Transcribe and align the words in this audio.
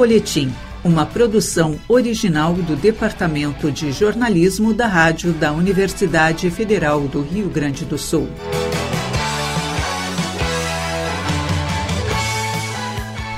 Folhetim, 0.00 0.50
uma 0.82 1.04
produção 1.04 1.78
original 1.86 2.54
do 2.54 2.74
Departamento 2.74 3.70
de 3.70 3.92
Jornalismo 3.92 4.72
da 4.72 4.86
Rádio 4.86 5.30
da 5.30 5.52
Universidade 5.52 6.50
Federal 6.50 7.02
do 7.02 7.20
Rio 7.20 7.50
Grande 7.50 7.84
do 7.84 7.98
Sul. 7.98 8.26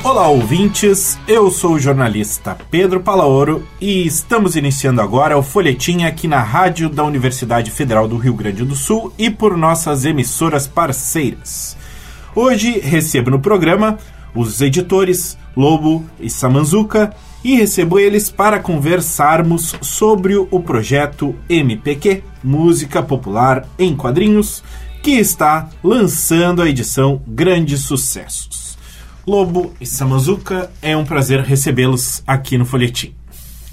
Olá, 0.05 0.29
ouvintes. 0.29 1.19
Eu 1.27 1.51
sou 1.51 1.73
o 1.73 1.79
jornalista 1.80 2.56
Pedro 2.70 3.01
Palaoro 3.01 3.66
e 3.80 4.06
estamos 4.06 4.55
iniciando 4.55 5.01
agora 5.01 5.37
o 5.37 5.42
Folhetim 5.42 6.05
aqui 6.05 6.29
na 6.29 6.45
Rádio 6.45 6.88
da 6.88 7.02
Universidade 7.02 7.73
Federal 7.73 8.06
do 8.06 8.16
Rio 8.16 8.34
Grande 8.34 8.65
do 8.65 8.77
Sul 8.77 9.12
e 9.19 9.29
por 9.29 9.56
nossas 9.56 10.05
emissoras 10.05 10.69
parceiras. 10.69 11.77
Hoje 12.37 12.79
recebo 12.79 13.33
no 13.33 13.41
programa 13.41 13.98
os 14.34 14.60
editores 14.60 15.36
Lobo 15.56 16.04
e 16.18 16.30
Samanzuka 16.30 17.14
e 17.45 17.56
recebo 17.56 17.98
eles 17.98 18.30
para 18.30 18.60
conversarmos 18.60 19.74
sobre 19.80 20.36
o 20.36 20.60
projeto 20.60 21.34
MPQ 21.48 22.22
Música 22.42 23.02
Popular 23.02 23.66
em 23.78 23.96
Quadrinhos, 23.96 24.62
que 25.02 25.12
está 25.12 25.68
lançando 25.82 26.62
a 26.62 26.68
edição 26.68 27.20
Grandes 27.27 27.80
Sucessos. 27.80 28.78
Lobo 29.27 29.72
e 29.80 29.86
Samazuka, 29.86 30.70
é 30.80 30.96
um 30.96 31.05
prazer 31.05 31.41
recebê-los 31.41 32.22
aqui 32.27 32.58
no 32.58 32.64
Folhetim. 32.64 33.14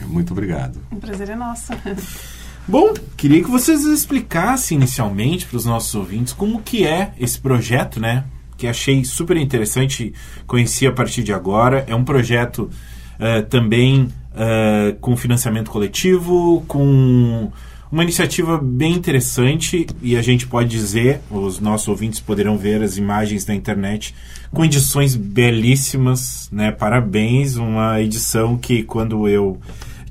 Muito 0.06 0.32
obrigado. 0.32 0.80
O 0.92 0.96
prazer 0.96 1.30
é 1.30 1.36
nosso. 1.36 1.74
Bom, 2.68 2.94
queria 3.18 3.44
que 3.44 3.50
vocês 3.50 3.84
explicassem 3.84 4.78
inicialmente 4.78 5.46
para 5.48 5.58
os 5.58 5.66
nossos 5.66 5.96
ouvintes 5.96 6.34
como 6.34 6.62
que 6.62 6.86
é 6.86 7.14
esse 7.20 7.40
projeto, 7.40 8.00
né? 8.00 8.26
Que 8.60 8.68
achei 8.68 9.06
super 9.06 9.38
interessante, 9.38 10.14
conheci 10.46 10.86
a 10.86 10.92
partir 10.92 11.24
de 11.24 11.32
agora. 11.32 11.86
É 11.88 11.96
um 11.96 12.04
projeto 12.04 12.70
uh, 13.16 13.42
também 13.50 14.10
uh, 14.34 15.00
com 15.00 15.16
financiamento 15.16 15.72
coletivo, 15.72 16.62
com 16.68 17.50
uma 17.90 18.04
iniciativa 18.04 18.60
bem 18.62 18.94
interessante 18.94 19.88
e 20.02 20.18
a 20.18 20.22
gente 20.22 20.46
pode 20.46 20.68
dizer, 20.68 21.22
os 21.32 21.62
nossos 21.62 21.88
ouvintes 21.88 22.20
poderão 22.20 22.58
ver 22.58 22.84
as 22.84 22.98
imagens 22.98 23.48
na 23.48 23.56
internet, 23.56 24.14
com 24.52 24.66
edições 24.66 25.16
belíssimas, 25.16 26.50
né? 26.52 26.70
Parabéns, 26.70 27.56
uma 27.56 28.02
edição 28.02 28.58
que 28.58 28.84
quando 28.84 29.26
eu 29.26 29.58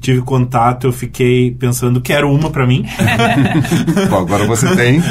tive 0.00 0.22
contato 0.22 0.86
eu 0.86 0.92
fiquei 0.92 1.50
pensando 1.50 2.00
quero 2.00 2.33
uma 2.33 2.48
para 2.48 2.66
mim. 2.66 2.84
Bom, 4.08 4.16
agora 4.16 4.46
você 4.46 4.74
tem. 4.74 5.02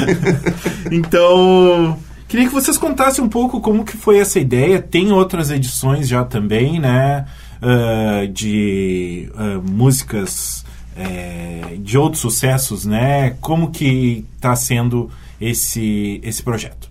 então, 0.90 1.96
queria 2.28 2.46
que 2.46 2.52
vocês 2.52 2.76
contassem 2.76 3.24
um 3.24 3.28
pouco 3.28 3.60
como 3.60 3.84
que 3.84 3.96
foi 3.96 4.18
essa 4.18 4.38
ideia. 4.38 4.80
Tem 4.80 5.10
outras 5.10 5.50
edições 5.50 6.06
já 6.06 6.24
também, 6.24 6.78
né? 6.78 7.26
Uh, 7.60 8.28
de 8.28 9.28
uh, 9.34 9.68
músicas 9.68 10.64
é, 10.98 11.76
de 11.80 11.96
outros 11.96 12.20
sucessos, 12.20 12.84
né? 12.84 13.30
Como 13.40 13.70
que 13.70 14.26
está 14.36 14.54
sendo 14.56 15.10
esse, 15.40 16.20
esse 16.22 16.42
projeto? 16.42 16.90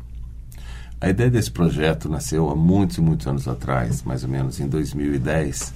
A 0.99 1.09
ideia 1.09 1.29
desse 1.29 1.51
projeto 1.51 2.09
nasceu 2.09 2.49
há 2.49 2.55
muitos 2.55 2.97
e 2.97 3.01
muitos 3.01 3.27
anos 3.27 3.47
atrás, 3.47 4.01
mais 4.03 4.23
ou 4.23 4.29
menos 4.29 4.59
em 4.59 4.67
2010, 4.67 5.73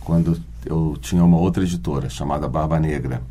quando 0.00 0.40
eu 0.64 0.96
tinha 1.00 1.22
uma 1.22 1.38
outra 1.38 1.62
editora 1.62 2.08
chamada 2.08 2.48
Barba 2.48 2.80
Negra. 2.80 3.22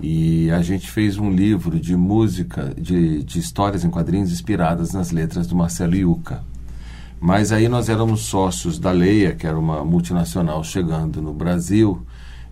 E 0.00 0.50
a 0.50 0.62
gente 0.62 0.90
fez 0.90 1.18
um 1.18 1.30
livro 1.30 1.78
de 1.80 1.96
música, 1.96 2.72
de, 2.76 3.22
de 3.24 3.38
histórias 3.38 3.84
em 3.84 3.90
quadrinhos 3.90 4.30
inspiradas 4.30 4.92
nas 4.92 5.10
letras 5.10 5.46
do 5.46 5.56
Marcelo 5.56 5.96
Iuca. 5.96 6.42
Mas 7.20 7.50
aí 7.50 7.68
nós 7.68 7.88
éramos 7.88 8.20
sócios 8.20 8.78
da 8.78 8.92
Leia, 8.92 9.34
que 9.34 9.46
era 9.46 9.58
uma 9.58 9.84
multinacional 9.84 10.62
chegando 10.62 11.20
no 11.20 11.34
Brasil, 11.34 12.06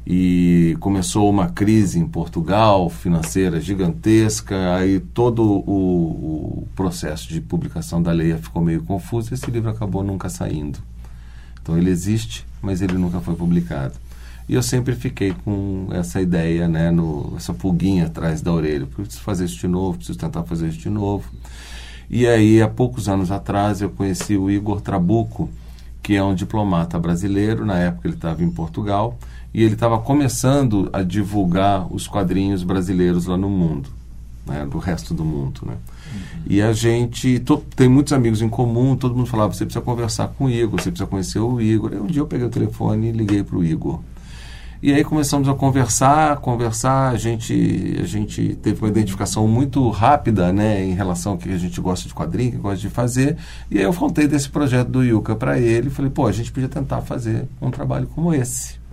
e 0.04 0.76
começou 0.80 1.30
uma 1.30 1.48
crise 1.48 1.98
em 1.98 2.06
Portugal, 2.06 2.88
financeira 2.88 3.60
gigantesca, 3.60 4.74
aí 4.74 5.00
todo 5.00 5.42
o, 5.42 6.62
o, 6.62 6.68
processo 6.76 7.28
de 7.28 7.40
publicação 7.40 8.00
da 8.00 8.12
lei 8.12 8.36
ficou 8.36 8.62
meio 8.62 8.82
confuso 8.84 9.34
esse 9.34 9.50
livro 9.50 9.70
acabou 9.70 10.04
nunca 10.04 10.28
saindo. 10.28 10.78
Então 11.60 11.76
ele 11.76 11.90
existe, 11.90 12.46
mas 12.62 12.82
ele 12.82 12.96
nunca 12.96 13.20
foi 13.20 13.34
publicado. 13.34 13.94
E 14.48 14.54
eu 14.54 14.62
sempre 14.62 14.94
fiquei 14.94 15.34
com 15.44 15.88
essa 15.90 16.20
ideia, 16.20 16.68
né, 16.68 16.90
no, 16.90 17.34
essa 17.36 17.52
pulguinha 17.52 18.06
atrás 18.06 18.40
da 18.40 18.52
orelha, 18.52 18.86
preciso 18.86 19.20
fazer 19.20 19.46
isso 19.46 19.58
de 19.58 19.66
novo, 19.66 19.98
preciso 19.98 20.18
tentar 20.18 20.44
fazer 20.44 20.68
isso 20.68 20.78
de 20.78 20.90
novo. 20.90 21.28
E 22.08 22.26
aí, 22.26 22.62
há 22.62 22.68
poucos 22.68 23.08
anos 23.08 23.32
atrás, 23.32 23.80
eu 23.80 23.90
conheci 23.90 24.36
o 24.36 24.48
Igor 24.48 24.80
Trabuco, 24.80 25.50
que 26.00 26.14
é 26.14 26.22
um 26.22 26.34
diplomata 26.34 26.96
brasileiro, 26.98 27.66
na 27.66 27.76
época 27.78 28.06
ele 28.06 28.14
estava 28.14 28.44
em 28.44 28.50
Portugal, 28.50 29.18
e 29.52 29.64
ele 29.64 29.74
estava 29.74 29.98
começando 29.98 30.88
a 30.92 31.02
divulgar 31.02 31.92
os 31.92 32.06
quadrinhos 32.06 32.62
brasileiros 32.62 33.26
lá 33.26 33.36
no 33.36 33.50
mundo, 33.50 33.88
né, 34.46 34.64
do 34.64 34.78
resto 34.78 35.12
do 35.12 35.24
mundo, 35.24 35.62
né? 35.66 35.72
Uhum. 35.72 36.42
E 36.46 36.62
a 36.62 36.72
gente 36.72 37.40
to, 37.40 37.60
tem 37.74 37.88
muitos 37.88 38.12
amigos 38.12 38.40
em 38.40 38.48
comum, 38.48 38.94
todo 38.94 39.16
mundo 39.16 39.26
falava, 39.26 39.52
você 39.52 39.64
precisa 39.64 39.84
conversar 39.84 40.28
com 40.28 40.44
o 40.44 40.50
Igor, 40.50 40.80
você 40.80 40.92
precisa 40.92 41.08
conhecer 41.08 41.40
o 41.40 41.60
Igor. 41.60 41.92
E 41.92 41.96
um 41.96 42.06
dia 42.06 42.20
eu 42.20 42.26
peguei 42.26 42.46
o 42.46 42.50
telefone 42.50 43.08
e 43.08 43.12
liguei 43.12 43.42
para 43.42 43.56
o 43.56 43.64
Igor. 43.64 43.98
E 44.82 44.92
aí 44.92 45.02
começamos 45.02 45.48
a 45.48 45.54
conversar, 45.54 46.36
conversar, 46.36 47.10
a 47.10 47.16
gente, 47.16 47.98
a 48.00 48.06
gente 48.06 48.56
teve 48.62 48.80
uma 48.80 48.88
identificação 48.88 49.48
muito 49.48 49.88
rápida, 49.90 50.52
né, 50.52 50.84
em 50.84 50.94
relação 50.94 51.32
ao 51.32 51.38
que 51.38 51.48
a 51.50 51.58
gente 51.58 51.80
gosta 51.80 52.06
de 52.06 52.14
quadrinho, 52.14 52.52
que 52.52 52.58
gosta 52.58 52.80
de 52.80 52.90
fazer. 52.90 53.36
E 53.70 53.78
aí 53.78 53.84
eu 53.84 53.92
contei 53.94 54.28
desse 54.28 54.48
projeto 54.48 54.88
do 54.88 55.02
Yuka 55.02 55.34
para 55.34 55.58
ele 55.58 55.88
e 55.88 55.90
falei, 55.90 56.10
pô, 56.10 56.26
a 56.26 56.32
gente 56.32 56.52
podia 56.52 56.68
tentar 56.68 57.00
fazer 57.00 57.48
um 57.60 57.70
trabalho 57.70 58.06
como 58.06 58.34
esse 58.34 58.86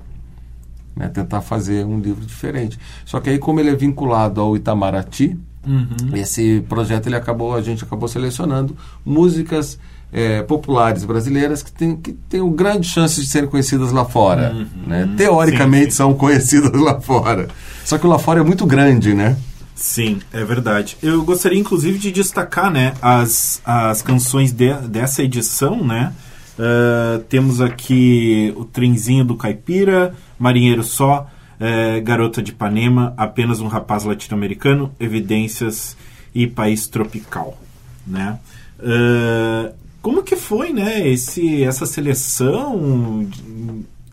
né, 0.96 1.10
tentar 1.10 1.42
fazer 1.42 1.86
um 1.86 2.00
livro 2.00 2.26
diferente. 2.26 2.80
Só 3.06 3.20
que 3.20 3.30
aí, 3.30 3.40
como 3.40 3.60
ele 3.60 3.70
é 3.70 3.76
vinculado 3.76 4.40
ao 4.40 4.56
Itamaraty, 4.56 5.38
uhum. 5.66 6.16
esse 6.16 6.64
projeto 6.68 7.08
ele 7.08 7.16
acabou, 7.16 7.56
a 7.56 7.62
gente 7.62 7.84
acabou 7.84 8.08
selecionando 8.08 8.76
músicas 9.06 9.80
é, 10.13 10.44
populares 10.44 11.03
brasileiras 11.03 11.63
que 11.63 11.72
têm 11.72 11.96
que 11.96 12.13
tem 12.13 12.56
grande 12.56 12.88
chance 12.88 13.19
de 13.19 13.28
serem 13.28 13.50
conhecidas 13.50 13.91
lá 13.91 14.06
fora. 14.06 14.53
Uhum. 14.53 14.68
Né? 14.85 15.09
Teoricamente 15.18 15.85
sim, 15.85 15.91
sim. 15.91 15.97
são 15.97 16.13
conhecidas 16.13 16.79
lá 16.79 17.01
fora. 17.01 17.47
Só 17.84 17.97
que 17.97 18.06
lá 18.06 18.19
fora 18.19 18.40
é 18.40 18.44
muito 18.44 18.66
grande, 18.66 19.13
né? 19.13 19.35
Sim, 19.75 20.19
é 20.31 20.44
verdade. 20.46 20.96
Eu 21.01 21.24
gostaria, 21.24 21.59
inclusive, 21.59 21.97
de 21.97 22.12
destacar 22.12 22.72
né, 22.72 22.94
as, 23.01 23.59
as 23.66 24.01
canções 24.01 24.51
de, 24.51 24.72
dessa 24.88 25.24
edição, 25.24 25.84
né? 25.84 26.13
Uh, 26.53 27.19
temos 27.24 27.59
aqui 27.59 28.53
o 28.56 28.63
Trenzinho 28.63 29.25
do 29.25 29.35
Caipira, 29.35 30.13
Marinheiro 30.38 30.84
Só, 30.84 31.28
uh, 31.59 32.01
Garota 32.03 32.44
de 32.44 32.51
Ipanema, 32.51 33.13
Apenas 33.18 33.59
um 33.59 33.68
Rapaz 33.68 34.03
Latino-Americano, 34.03 34.94
Evidências 35.00 35.97
e 36.34 36.45
País 36.45 36.85
Tropical. 36.88 37.57
Né? 38.06 38.38
Uh, 38.80 39.74
como 40.03 40.22
que 40.22 40.36
foi 40.36 40.72
né, 40.72 41.08
esse, 41.08 41.64
essa 41.64 41.88
seleção 41.88 43.28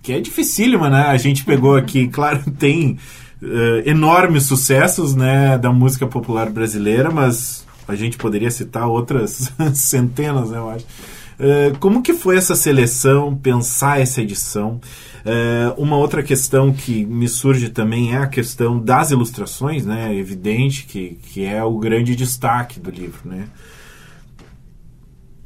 que 0.03 0.15
é 0.15 0.21
dificílima, 0.21 0.89
né? 0.89 1.03
A 1.03 1.19
gente 1.19 1.45
pegou 1.45 1.77
aqui, 1.77 2.09
claro, 2.09 2.43
tem 2.59 2.99
enormes 3.85 4.45
sucessos 4.45 5.15
né, 5.15 5.59
da 5.59 5.73
música 5.73 6.07
popular 6.07 6.49
brasileira, 6.49 7.11
mas 7.11 7.67
a 7.89 7.95
gente 7.95 8.17
poderia 8.17 8.51
citar 8.51 8.87
outras 8.87 9.51
centenas, 9.75 10.51
né, 10.51 10.59
eu 10.59 10.71
acho. 10.71 10.87
Eh, 11.43 11.73
como 11.81 12.03
que 12.03 12.13
foi 12.13 12.37
essa 12.37 12.55
seleção, 12.55 13.35
pensar 13.35 13.99
essa 13.99 14.21
edição? 14.21 14.79
Uh, 15.21 15.83
uma 15.83 15.99
outra 15.99 16.23
questão 16.23 16.73
que 16.73 17.05
me 17.05 17.29
surge 17.29 17.69
também 17.69 18.15
é 18.15 18.19
a 18.19 18.27
questão 18.27 18.79
das 18.79 19.11
ilustrações, 19.11 19.85
né? 19.85 20.15
É 20.15 20.17
evidente 20.17 20.85
que, 20.85 21.19
que 21.23 21.45
é 21.45 21.63
o 21.63 21.79
grande 21.79 22.17
destaque 22.17 22.81
do 22.81 22.91
livro, 22.91 23.21
né? 23.25 23.47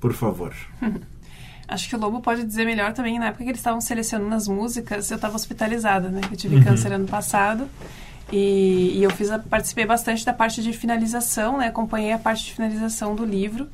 Por 0.05 0.13
favor. 0.13 0.55
Acho 1.67 1.89
que 1.89 1.97
o 1.97 1.99
Lobo 1.99 2.21
pode 2.21 2.45
dizer 2.45 2.67
melhor 2.67 2.93
também. 2.93 3.19
Na 3.19 3.29
época 3.29 3.43
que 3.43 3.49
eles 3.49 3.61
estavam 3.61 3.81
selecionando 3.81 4.35
as 4.35 4.47
músicas, 4.47 5.11
eu 5.11 5.15
estava 5.15 5.35
hospitalizada, 5.35 6.11
né? 6.11 6.21
Eu 6.31 6.37
tive 6.37 6.57
uhum. 6.57 6.63
câncer 6.63 6.93
ano 6.93 7.09
passado. 7.09 7.67
E, 8.31 8.99
e 8.99 9.03
eu 9.03 9.09
fiz 9.09 9.31
a, 9.31 9.39
participei 9.39 9.87
bastante 9.87 10.23
da 10.23 10.35
parte 10.35 10.63
de 10.63 10.75
finalização, 10.75 11.57
né? 11.57 11.69
Acompanhei 11.69 12.13
a 12.13 12.19
parte 12.19 12.45
de 12.45 12.53
finalização 12.53 13.15
do 13.15 13.25
livro. 13.25 13.67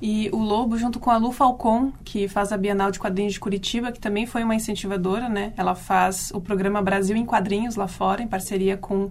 E 0.00 0.30
o 0.32 0.38
Lobo, 0.38 0.78
junto 0.78 1.00
com 1.00 1.10
a 1.10 1.16
Lu 1.16 1.32
Falcon, 1.32 1.92
que 2.04 2.28
faz 2.28 2.52
a 2.52 2.56
Bienal 2.56 2.92
de 2.92 3.00
Quadrinhos 3.00 3.32
de 3.32 3.40
Curitiba, 3.40 3.90
que 3.90 3.98
também 3.98 4.26
foi 4.26 4.44
uma 4.44 4.54
incentivadora, 4.54 5.28
né? 5.28 5.52
Ela 5.56 5.74
faz 5.74 6.30
o 6.32 6.40
programa 6.40 6.80
Brasil 6.82 7.16
em 7.16 7.26
Quadrinhos 7.26 7.74
lá 7.74 7.88
fora, 7.88 8.22
em 8.22 8.28
parceria 8.28 8.76
com 8.76 9.10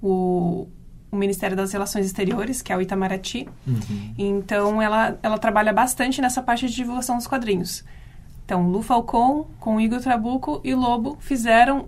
o, 0.00 0.68
o 1.14 1.18
Ministério 1.18 1.56
das 1.56 1.72
Relações 1.72 2.06
Exteriores, 2.06 2.60
que 2.60 2.72
é 2.72 2.76
o 2.76 2.82
Itamaraty. 2.82 3.48
Uhum. 3.66 4.14
Então, 4.18 4.82
ela, 4.82 5.18
ela 5.22 5.38
trabalha 5.38 5.72
bastante 5.72 6.20
nessa 6.20 6.42
parte 6.42 6.66
de 6.66 6.74
divulgação 6.74 7.16
dos 7.16 7.26
quadrinhos. 7.26 7.84
Então, 8.44 8.68
Lu 8.68 8.82
Falcon, 8.82 9.46
com 9.58 9.80
Igor 9.80 10.00
Trabuco 10.00 10.60
e 10.62 10.74
Lobo 10.74 11.16
fizeram 11.18 11.86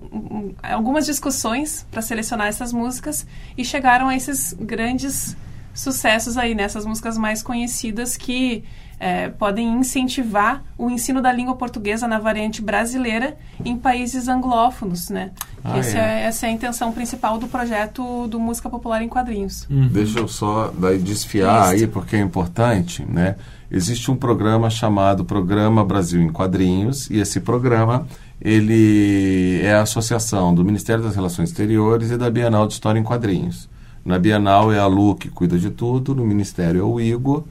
algumas 0.62 1.04
discussões 1.04 1.86
para 1.90 2.00
selecionar 2.00 2.46
essas 2.46 2.72
músicas 2.72 3.26
e 3.58 3.64
chegaram 3.64 4.08
a 4.08 4.16
esses 4.16 4.54
grandes 4.54 5.36
sucessos 5.76 6.36
aí 6.36 6.54
nessas 6.54 6.84
músicas 6.84 7.16
mais 7.16 7.42
conhecidas 7.42 8.16
que 8.16 8.64
é, 8.98 9.28
podem 9.28 9.74
incentivar 9.78 10.64
o 10.78 10.88
ensino 10.88 11.20
da 11.20 11.30
língua 11.30 11.54
portuguesa 11.54 12.08
na 12.08 12.18
variante 12.18 12.62
brasileira 12.62 13.36
em 13.62 13.76
países 13.76 14.26
anglófonos, 14.26 15.10
né? 15.10 15.32
Ah, 15.62 15.78
Esse 15.78 15.98
é. 15.98 16.00
é- 16.00 16.22
essa 16.22 16.46
é 16.46 16.48
a 16.48 16.52
intenção 16.52 16.90
principal 16.92 17.36
do 17.38 17.46
projeto 17.46 18.26
do 18.26 18.40
Música 18.40 18.70
Popular 18.70 19.02
em 19.02 19.08
Quadrinhos. 19.08 19.66
Deixa 19.68 20.18
eu 20.18 20.26
só 20.26 20.72
daí 20.78 20.98
desfiar 20.98 21.74
Isso. 21.74 21.84
aí, 21.84 21.86
porque 21.86 22.16
é 22.16 22.20
importante, 22.20 23.04
né? 23.06 23.36
Existe 23.70 24.10
um 24.10 24.16
programa 24.16 24.70
chamado 24.70 25.24
Programa 25.26 25.84
Brasil 25.84 26.22
em 26.22 26.30
Quadrinhos, 26.32 27.10
e 27.10 27.18
esse 27.18 27.40
programa, 27.40 28.06
ele 28.40 29.60
é 29.62 29.74
a 29.74 29.82
associação 29.82 30.54
do 30.54 30.64
Ministério 30.64 31.02
das 31.02 31.14
Relações 31.16 31.50
Exteriores 31.50 32.10
e 32.10 32.16
da 32.16 32.30
Bienal 32.30 32.66
de 32.66 32.74
História 32.74 32.98
em 32.98 33.02
Quadrinhos. 33.02 33.68
Na 34.06 34.18
Bienal 34.18 34.72
é 34.72 34.78
a 34.78 34.86
Lu 34.86 35.16
que 35.16 35.28
cuida 35.28 35.58
de 35.58 35.68
tudo, 35.68 36.14
no 36.14 36.24
Ministério 36.24 36.80
é 36.80 36.84
o 36.84 37.00
Igor, 37.00 37.42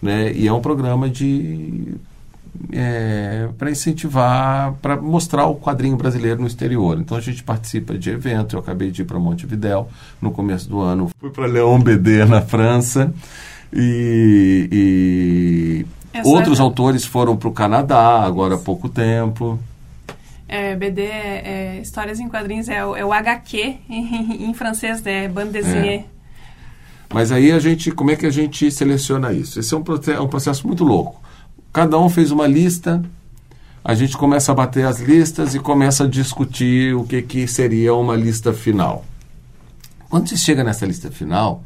né? 0.00 0.32
E 0.32 0.46
é 0.46 0.52
um 0.52 0.60
programa 0.60 1.10
de 1.10 1.94
para 3.58 3.70
incentivar, 3.70 4.72
para 4.80 4.96
mostrar 4.96 5.46
o 5.46 5.56
quadrinho 5.56 5.96
brasileiro 5.96 6.40
no 6.40 6.46
exterior. 6.46 6.98
Então 6.98 7.16
a 7.16 7.20
gente 7.20 7.42
participa 7.42 7.96
de 7.98 8.10
eventos. 8.10 8.54
Eu 8.54 8.60
acabei 8.60 8.90
de 8.90 9.02
ir 9.02 9.04
para 9.04 9.18
Montevidéu 9.18 9.88
no 10.20 10.30
começo 10.30 10.68
do 10.68 10.80
ano. 10.80 11.10
Fui 11.18 11.30
para 11.30 11.46
Leon 11.46 11.78
BD 11.80 12.24
na 12.24 12.40
França 12.40 13.12
e, 13.72 14.68
e 16.14 16.20
outros 16.24 16.58
é- 16.58 16.62
autores 16.62 17.04
foram 17.04 17.36
para 17.36 17.48
o 17.48 17.52
Canadá 17.52 18.22
agora 18.22 18.54
há 18.54 18.58
pouco 18.58 18.88
tempo. 18.88 19.58
É, 20.48 20.76
BD 20.76 21.02
é, 21.02 21.76
é 21.76 21.80
Histórias 21.80 22.20
em 22.20 22.28
Quadrinhos, 22.28 22.68
é, 22.68 22.84
o- 22.84 22.94
é 22.96 23.04
o 23.04 23.12
HQ 23.12 23.76
em, 23.88 24.44
em 24.48 24.54
francês, 24.54 25.02
né? 25.02 25.28
Bande 25.28 25.52
dessinée. 25.52 26.06
Mas 27.12 27.30
aí 27.32 27.52
a 27.52 27.58
gente, 27.58 27.90
como 27.90 28.10
é 28.10 28.16
que 28.16 28.26
a 28.26 28.30
gente 28.30 28.70
seleciona 28.70 29.32
isso? 29.32 29.58
Esse 29.60 29.74
é 29.74 29.76
um, 29.76 29.84
é 30.12 30.20
um 30.20 30.28
processo 30.28 30.66
muito 30.66 30.84
louco. 30.84 31.20
Cada 31.72 31.98
um 31.98 32.08
fez 32.08 32.30
uma 32.30 32.46
lista, 32.46 33.02
a 33.84 33.94
gente 33.94 34.16
começa 34.16 34.50
a 34.50 34.54
bater 34.54 34.86
as 34.86 35.00
listas 35.00 35.54
e 35.54 35.60
começa 35.60 36.04
a 36.04 36.08
discutir 36.08 36.94
o 36.96 37.04
que, 37.04 37.22
que 37.22 37.46
seria 37.46 37.94
uma 37.94 38.16
lista 38.16 38.52
final. 38.52 39.04
Quando 40.08 40.28
você 40.28 40.36
chega 40.36 40.64
nessa 40.64 40.84
lista 40.86 41.10
final, 41.10 41.62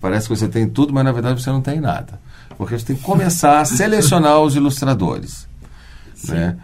parece 0.00 0.28
que 0.28 0.36
você 0.36 0.48
tem 0.48 0.68
tudo, 0.68 0.92
mas 0.92 1.04
na 1.04 1.12
verdade 1.12 1.42
você 1.42 1.50
não 1.50 1.60
tem 1.62 1.80
nada. 1.80 2.20
Porque 2.58 2.78
você 2.78 2.84
tem 2.84 2.96
que 2.96 3.02
começar 3.02 3.60
a 3.60 3.64
selecionar 3.64 4.40
os 4.40 4.56
ilustradores. 4.56 5.46
Né? 6.28 6.56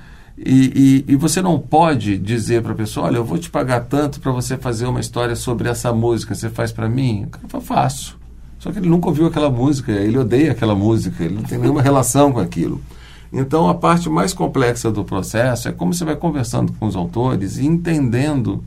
E, 0.45 1.05
e, 1.09 1.13
e 1.13 1.17
você 1.17 1.43
não 1.43 1.59
pode 1.59 2.17
dizer 2.17 2.63
para 2.63 2.73
a 2.73 2.77
pessoa, 2.77 3.07
olha, 3.07 3.17
eu 3.17 3.25
vou 3.25 3.39
te 3.39 3.51
pagar 3.51 3.81
tanto 3.81 4.21
para 4.21 4.31
você 4.31 4.57
fazer 4.57 4.87
uma 4.87 5.01
história 5.01 5.35
sobre 5.35 5.69
essa 5.69 5.93
música, 5.93 6.35
você 6.35 6.49
faz 6.49 6.71
para 6.71 6.89
mim? 6.89 7.25
O 7.25 7.29
cara 7.29 7.49
fala, 7.49 7.65
faço. 7.65 8.17
Só 8.59 8.71
que 8.71 8.79
ele 8.79 8.89
nunca 8.89 9.09
ouviu 9.09 9.27
aquela 9.27 9.51
música, 9.51 9.93
ele 9.93 10.17
odeia 10.17 10.53
aquela 10.53 10.75
música, 10.75 11.25
ele 11.25 11.35
não 11.35 11.43
tem 11.43 11.59
nenhuma 11.59 11.83
relação 11.83 12.33
com 12.33 12.39
aquilo. 12.39 12.81
Então, 13.33 13.69
a 13.69 13.75
parte 13.75 14.09
mais 14.09 14.33
complexa 14.33 14.91
do 14.91 15.05
processo 15.05 15.69
é 15.69 15.73
como 15.73 15.93
você 15.93 16.05
vai 16.05 16.17
conversando 16.17 16.73
com 16.73 16.87
os 16.87 16.97
autores 16.97 17.59
e 17.59 17.67
entendendo. 17.67 18.65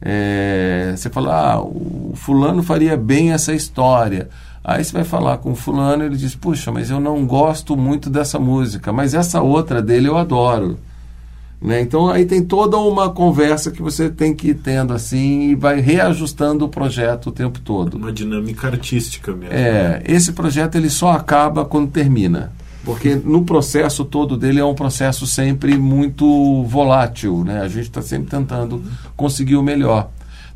é, 0.00 0.92
você 0.96 1.08
fala, 1.08 1.54
ah, 1.54 1.60
o 1.62 2.12
fulano 2.14 2.62
faria 2.62 2.96
bem 2.96 3.32
essa 3.32 3.54
história. 3.54 4.28
Aí 4.64 4.82
você 4.82 4.92
vai 4.92 5.04
falar 5.04 5.36
com 5.38 5.52
o 5.52 5.54
fulano 5.54 6.02
e 6.02 6.06
ele 6.06 6.16
diz, 6.16 6.34
puxa, 6.34 6.72
mas 6.72 6.88
eu 6.88 6.98
não 6.98 7.26
gosto 7.26 7.76
muito 7.76 8.08
dessa 8.08 8.38
música, 8.38 8.94
mas 8.94 9.12
essa 9.12 9.42
outra 9.42 9.82
dele 9.82 10.08
eu 10.08 10.16
adoro. 10.16 10.78
Né? 11.60 11.82
Então 11.82 12.08
aí 12.08 12.24
tem 12.24 12.42
toda 12.42 12.78
uma 12.78 13.10
conversa 13.10 13.70
que 13.70 13.82
você 13.82 14.08
tem 14.08 14.34
que 14.34 14.48
ir 14.48 14.54
tendo 14.54 14.94
assim 14.94 15.50
e 15.50 15.54
vai 15.54 15.80
reajustando 15.80 16.64
o 16.64 16.68
projeto 16.68 17.26
o 17.26 17.32
tempo 17.32 17.60
todo. 17.60 17.98
Uma 17.98 18.12
dinâmica 18.12 18.66
artística 18.66 19.32
mesmo. 19.32 19.54
É, 19.54 20.02
esse 20.06 20.32
projeto 20.32 20.76
ele 20.76 20.88
só 20.88 21.12
acaba 21.12 21.64
quando 21.64 21.90
termina. 21.90 22.50
Porque 22.84 23.14
no 23.16 23.44
processo 23.44 24.04
todo 24.04 24.36
dele 24.36 24.60
é 24.60 24.64
um 24.64 24.74
processo 24.74 25.26
sempre 25.26 25.78
muito 25.78 26.64
volátil, 26.64 27.42
né? 27.42 27.62
A 27.62 27.68
gente 27.68 27.84
está 27.84 28.02
sempre 28.02 28.28
tentando 28.28 28.82
conseguir 29.16 29.56
o 29.56 29.62
melhor. 29.62 30.10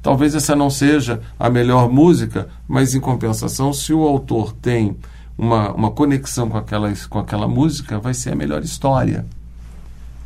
Talvez 0.09 0.35
essa 0.35 0.57
não 0.57 0.71
seja 0.71 1.21
a 1.39 1.51
melhor 1.51 1.93
música, 1.93 2.49
mas 2.67 2.95
em 2.95 2.99
compensação, 2.99 3.75
se 3.75 3.93
o 3.93 4.09
autor 4.09 4.55
tem 4.55 4.97
uma, 5.37 5.71
uma 5.75 5.91
conexão 5.91 6.49
com 6.49 6.57
aquela, 6.57 6.91
com 7.11 7.19
aquela 7.19 7.47
música, 7.47 7.99
vai 7.99 8.15
ser 8.15 8.33
a 8.33 8.35
melhor 8.35 8.63
história. 8.63 9.27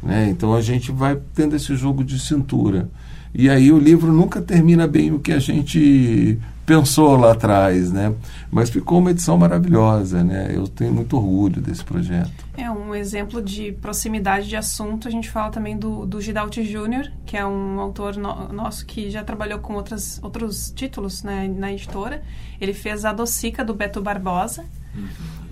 Né? 0.00 0.28
Então 0.28 0.54
a 0.54 0.60
gente 0.60 0.92
vai 0.92 1.18
tendo 1.34 1.56
esse 1.56 1.74
jogo 1.74 2.04
de 2.04 2.20
cintura. 2.20 2.88
E 3.34 3.50
aí 3.50 3.72
o 3.72 3.78
livro 3.80 4.12
nunca 4.12 4.40
termina 4.40 4.86
bem 4.86 5.10
o 5.10 5.18
que 5.18 5.32
a 5.32 5.40
gente 5.40 6.38
pensou 6.66 7.16
lá 7.16 7.32
atrás, 7.32 7.90
né? 7.92 8.14
Mas 8.50 8.70
ficou 8.70 8.98
uma 8.98 9.10
edição 9.10 9.36
maravilhosa, 9.36 10.22
né? 10.22 10.50
Eu 10.54 10.68
tenho 10.68 10.92
muito 10.92 11.16
orgulho 11.16 11.60
desse 11.60 11.84
projeto. 11.84 12.30
É 12.56 12.70
um 12.70 12.94
exemplo 12.94 13.40
de 13.42 13.72
proximidade 13.72 14.48
de 14.48 14.56
assunto. 14.56 15.08
A 15.08 15.10
gente 15.10 15.30
fala 15.30 15.50
também 15.50 15.76
do, 15.76 16.04
do 16.06 16.20
Gidalti 16.20 16.62
Júnior, 16.64 17.10
que 17.26 17.36
é 17.36 17.44
um 17.46 17.80
autor 17.80 18.16
no- 18.16 18.52
nosso 18.52 18.84
que 18.86 19.10
já 19.10 19.24
trabalhou 19.24 19.58
com 19.58 19.74
outras, 19.74 20.20
outros 20.22 20.70
títulos 20.74 21.22
né, 21.22 21.48
na 21.48 21.72
editora. 21.72 22.22
Ele 22.60 22.72
fez 22.74 23.04
a 23.04 23.12
Docica, 23.12 23.64
do 23.64 23.74
Beto 23.74 24.00
Barbosa. 24.02 24.64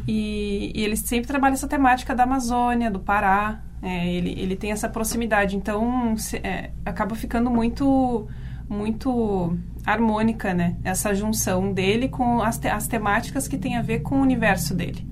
E, 0.07 0.73
e 0.75 0.83
ele 0.85 0.97
sempre 0.97 1.27
trabalha 1.27 1.55
essa 1.55 1.69
temática 1.69 2.15
da 2.15 2.25
Amazônia, 2.25 2.91
do 2.91 2.99
Pará. 3.01 3.61
É, 3.83 4.13
ele, 4.13 4.31
ele 4.39 4.57
tem 4.57 4.73
essa 4.73 4.89
proximidade. 4.89 5.57
Então, 5.57 6.17
se- 6.17 6.37
é, 6.39 6.71
acaba 6.85 7.15
ficando 7.15 7.51
muito 7.51 8.27
muito 8.71 9.59
harmônica, 9.85 10.55
né? 10.55 10.77
Essa 10.85 11.13
junção 11.15 11.73
dele 11.73 12.09
com 12.09 12.41
as, 12.41 12.57
te- 12.57 12.69
as 12.69 12.87
temáticas 12.87 13.49
que 13.49 13.59
tem 13.59 13.77
a 13.77 13.83
ver 13.83 14.01
com 14.01 14.17
o 14.19 14.23
universo 14.23 14.73
dele. 14.75 15.05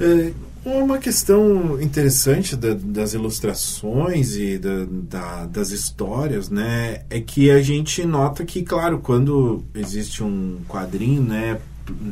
É, 0.00 0.32
uma 0.64 0.98
questão 0.98 1.80
interessante 1.80 2.56
da- 2.56 2.74
das 2.74 3.14
ilustrações 3.14 4.34
e 4.34 4.58
da- 4.58 4.86
da- 4.90 5.46
das 5.46 5.70
histórias, 5.70 6.50
né, 6.50 7.02
é 7.08 7.20
que 7.20 7.50
a 7.50 7.62
gente 7.62 8.04
nota 8.04 8.44
que, 8.44 8.62
claro, 8.62 8.98
quando 8.98 9.64
existe 9.74 10.24
um 10.24 10.58
quadrinho, 10.68 11.22
né, 11.22 11.58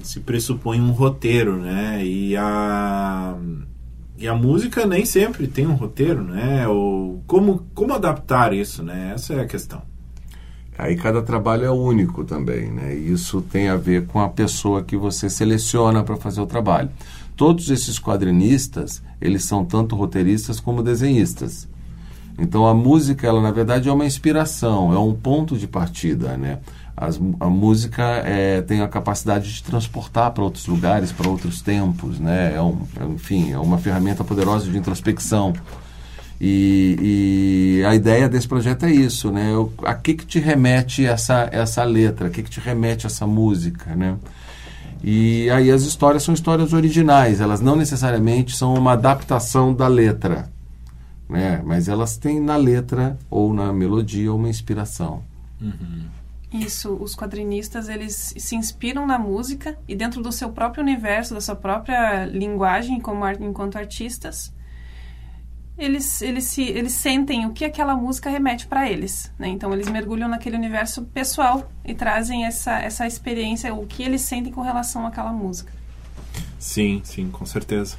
se 0.04 0.20
pressupõe 0.20 0.80
um 0.80 0.92
roteiro, 0.92 1.56
né, 1.56 2.04
e 2.04 2.36
a 2.36 3.36
e 4.22 4.28
a 4.28 4.34
música 4.34 4.86
nem 4.86 5.04
sempre 5.04 5.48
tem 5.48 5.66
um 5.66 5.74
roteiro, 5.74 6.22
né, 6.22 6.68
ou 6.68 7.20
como 7.26 7.66
como 7.74 7.92
adaptar 7.92 8.52
isso, 8.52 8.82
né, 8.82 9.12
essa 9.14 9.34
é 9.34 9.40
a 9.40 9.46
questão. 9.46 9.82
Aí 10.78 10.96
cada 10.96 11.20
trabalho 11.20 11.64
é 11.64 11.70
único 11.70 12.24
também, 12.24 12.70
né? 12.70 12.94
Isso 12.94 13.42
tem 13.42 13.68
a 13.68 13.76
ver 13.76 14.06
com 14.06 14.20
a 14.20 14.28
pessoa 14.28 14.82
que 14.82 14.96
você 14.96 15.28
seleciona 15.28 16.02
para 16.02 16.16
fazer 16.16 16.40
o 16.40 16.46
trabalho. 16.46 16.88
Todos 17.36 17.68
esses 17.68 17.98
quadrinistas, 17.98 19.02
eles 19.20 19.44
são 19.44 19.64
tanto 19.64 19.94
roteiristas 19.94 20.58
como 20.58 20.82
desenhistas. 20.82 21.68
Então 22.38 22.66
a 22.66 22.72
música, 22.72 23.26
ela 23.26 23.42
na 23.42 23.50
verdade 23.50 23.88
é 23.88 23.92
uma 23.92 24.06
inspiração, 24.06 24.92
é 24.92 24.98
um 24.98 25.14
ponto 25.14 25.58
de 25.58 25.66
partida, 25.66 26.36
né? 26.36 26.60
As, 27.06 27.20
a 27.40 27.46
música 27.48 28.02
é, 28.24 28.62
tem 28.62 28.80
a 28.80 28.88
capacidade 28.88 29.52
de 29.52 29.62
transportar 29.62 30.30
para 30.32 30.42
outros 30.44 30.66
lugares, 30.66 31.10
para 31.12 31.28
outros 31.28 31.60
tempos, 31.60 32.18
né? 32.18 32.54
É 32.54 32.62
um, 32.62 32.78
enfim, 33.14 33.52
é 33.52 33.58
uma 33.58 33.78
ferramenta 33.78 34.22
poderosa 34.22 34.70
de 34.70 34.76
introspecção. 34.78 35.52
E, 36.40 37.78
e 37.80 37.84
a 37.84 37.94
ideia 37.94 38.28
desse 38.28 38.48
projeto 38.48 38.84
é 38.84 38.92
isso, 38.92 39.30
né? 39.30 39.52
O- 39.56 39.72
A 39.84 39.94
que 39.94 40.14
que 40.14 40.26
te 40.26 40.38
remete 40.40 41.04
essa, 41.06 41.48
essa 41.52 41.84
letra? 41.84 42.26
A 42.26 42.30
que 42.30 42.42
que 42.42 42.50
te 42.50 42.60
remete 42.60 43.06
essa 43.06 43.26
música, 43.26 43.94
né? 43.94 44.16
E 45.04 45.50
aí 45.50 45.70
as 45.70 45.82
histórias 45.82 46.22
são 46.22 46.32
histórias 46.34 46.72
originais, 46.72 47.40
elas 47.40 47.60
não 47.60 47.74
necessariamente 47.76 48.56
são 48.56 48.74
uma 48.74 48.92
adaptação 48.92 49.74
da 49.74 49.88
letra, 49.88 50.48
né? 51.28 51.60
Mas 51.64 51.88
elas 51.88 52.16
têm 52.16 52.40
na 52.40 52.56
letra 52.56 53.16
ou 53.30 53.52
na 53.52 53.72
melodia 53.72 54.32
uma 54.32 54.48
inspiração. 54.48 55.22
Isso, 56.52 56.94
os 57.00 57.14
quadrinistas, 57.14 57.88
eles 57.88 58.34
se 58.36 58.54
inspiram 58.54 59.06
na 59.06 59.18
música 59.18 59.78
e 59.88 59.94
dentro 59.94 60.22
do 60.22 60.30
seu 60.30 60.50
próprio 60.50 60.82
universo, 60.82 61.32
da 61.34 61.40
sua 61.40 61.56
própria 61.56 62.26
linguagem 62.26 63.00
como 63.00 63.26
enquanto 63.28 63.76
artistas, 63.76 64.52
eles, 65.78 66.20
eles, 66.20 66.44
se, 66.44 66.62
eles 66.62 66.92
sentem 66.92 67.46
o 67.46 67.52
que 67.52 67.64
aquela 67.64 67.96
música 67.96 68.28
remete 68.28 68.66
para 68.66 68.88
eles. 68.88 69.32
Né? 69.38 69.48
Então, 69.48 69.72
eles 69.72 69.88
mergulham 69.88 70.28
naquele 70.28 70.56
universo 70.56 71.02
pessoal 71.02 71.70
e 71.84 71.94
trazem 71.94 72.44
essa, 72.44 72.78
essa 72.78 73.06
experiência, 73.06 73.72
o 73.74 73.86
que 73.86 74.02
eles 74.02 74.20
sentem 74.20 74.52
com 74.52 74.60
relação 74.60 75.06
àquela 75.06 75.32
música. 75.32 75.72
Sim, 76.58 77.00
sim, 77.02 77.30
com 77.30 77.46
certeza. 77.46 77.96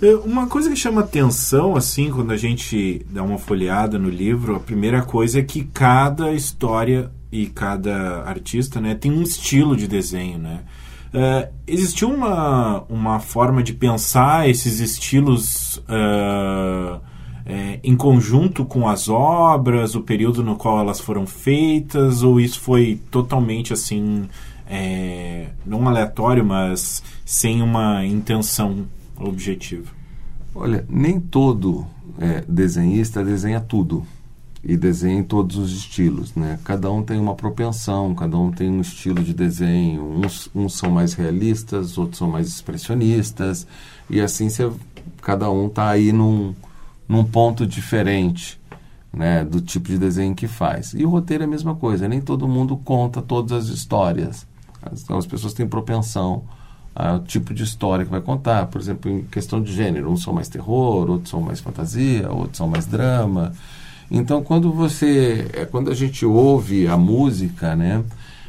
É, 0.00 0.14
Uma 0.14 0.46
coisa 0.46 0.68
que 0.68 0.76
chama 0.76 1.00
atenção, 1.00 1.74
assim, 1.74 2.10
quando 2.10 2.30
a 2.30 2.36
gente 2.36 3.04
dá 3.08 3.22
uma 3.22 3.38
folheada 3.38 3.98
no 3.98 4.10
livro, 4.10 4.54
a 4.54 4.60
primeira 4.60 5.02
coisa 5.02 5.40
é 5.40 5.42
que 5.42 5.64
cada 5.64 6.32
história 6.32 7.10
e 7.30 7.46
cada 7.46 8.22
artista, 8.22 8.80
né, 8.80 8.94
tem 8.94 9.10
um 9.10 9.22
estilo 9.22 9.76
de 9.76 9.86
desenho, 9.86 10.38
né? 10.38 10.60
É, 11.12 11.50
existiu 11.66 12.10
uma, 12.10 12.82
uma 12.88 13.20
forma 13.20 13.62
de 13.62 13.72
pensar 13.72 14.48
esses 14.48 14.80
estilos 14.80 15.82
é, 15.88 17.00
é, 17.46 17.80
em 17.82 17.96
conjunto 17.96 18.64
com 18.64 18.88
as 18.88 19.08
obras, 19.08 19.94
o 19.94 20.02
período 20.02 20.42
no 20.42 20.56
qual 20.56 20.80
elas 20.80 21.00
foram 21.00 21.26
feitas, 21.26 22.22
ou 22.22 22.40
isso 22.40 22.60
foi 22.60 23.00
totalmente 23.10 23.72
assim, 23.72 24.28
é, 24.68 25.46
não 25.64 25.88
aleatório, 25.88 26.44
mas 26.44 27.02
sem 27.24 27.62
uma 27.62 28.04
intenção 28.04 28.86
objetiva? 29.16 29.90
Olha, 30.54 30.84
nem 30.88 31.20
todo 31.20 31.86
é, 32.18 32.44
desenhista 32.48 33.24
desenha 33.24 33.60
tudo 33.60 34.04
e 34.68 34.76
desenha 34.76 35.20
em 35.20 35.22
todos 35.22 35.56
os 35.56 35.70
estilos, 35.70 36.34
né? 36.34 36.58
Cada 36.64 36.90
um 36.90 37.00
tem 37.00 37.20
uma 37.20 37.36
propensão, 37.36 38.12
cada 38.16 38.36
um 38.36 38.50
tem 38.50 38.68
um 38.68 38.80
estilo 38.80 39.22
de 39.22 39.32
desenho. 39.32 40.02
Uns, 40.02 40.50
uns 40.52 40.76
são 40.76 40.90
mais 40.90 41.14
realistas, 41.14 41.96
outros 41.96 42.18
são 42.18 42.28
mais 42.28 42.48
expressionistas 42.48 43.64
e 44.10 44.20
assim 44.20 44.48
você, 44.48 44.68
cada 45.22 45.48
um 45.48 45.68
está 45.68 45.90
aí 45.90 46.10
num, 46.12 46.52
num 47.08 47.22
ponto 47.22 47.64
diferente, 47.64 48.60
né? 49.12 49.44
Do 49.44 49.60
tipo 49.60 49.86
de 49.86 49.98
desenho 49.98 50.34
que 50.34 50.48
faz. 50.48 50.94
E 50.94 51.04
o 51.04 51.10
roteiro 51.10 51.44
é 51.44 51.46
a 51.46 51.48
mesma 51.48 51.76
coisa. 51.76 52.08
Nem 52.08 52.20
todo 52.20 52.48
mundo 52.48 52.76
conta 52.76 53.22
todas 53.22 53.52
as 53.52 53.68
histórias. 53.68 54.48
As, 54.82 55.08
as 55.08 55.26
pessoas 55.26 55.54
têm 55.54 55.68
propensão 55.68 56.42
ao 56.92 57.20
tipo 57.20 57.54
de 57.54 57.62
história 57.62 58.04
que 58.04 58.10
vai 58.10 58.20
contar. 58.20 58.66
Por 58.66 58.80
exemplo, 58.80 59.08
em 59.08 59.22
questão 59.22 59.62
de 59.62 59.72
gênero, 59.72 60.10
uns 60.10 60.24
são 60.24 60.32
mais 60.32 60.48
terror, 60.48 61.08
outros 61.08 61.30
são 61.30 61.40
mais 61.40 61.60
fantasia, 61.60 62.28
outros 62.32 62.56
são 62.56 62.66
mais 62.66 62.84
drama. 62.84 63.52
Então, 64.10 64.42
quando 64.42 64.72
você, 64.72 65.48
é, 65.52 65.64
quando 65.64 65.90
a 65.90 65.94
gente 65.94 66.24
ouve 66.24 66.86
a 66.86 66.96
música, 66.96 67.74
né, 67.74 68.02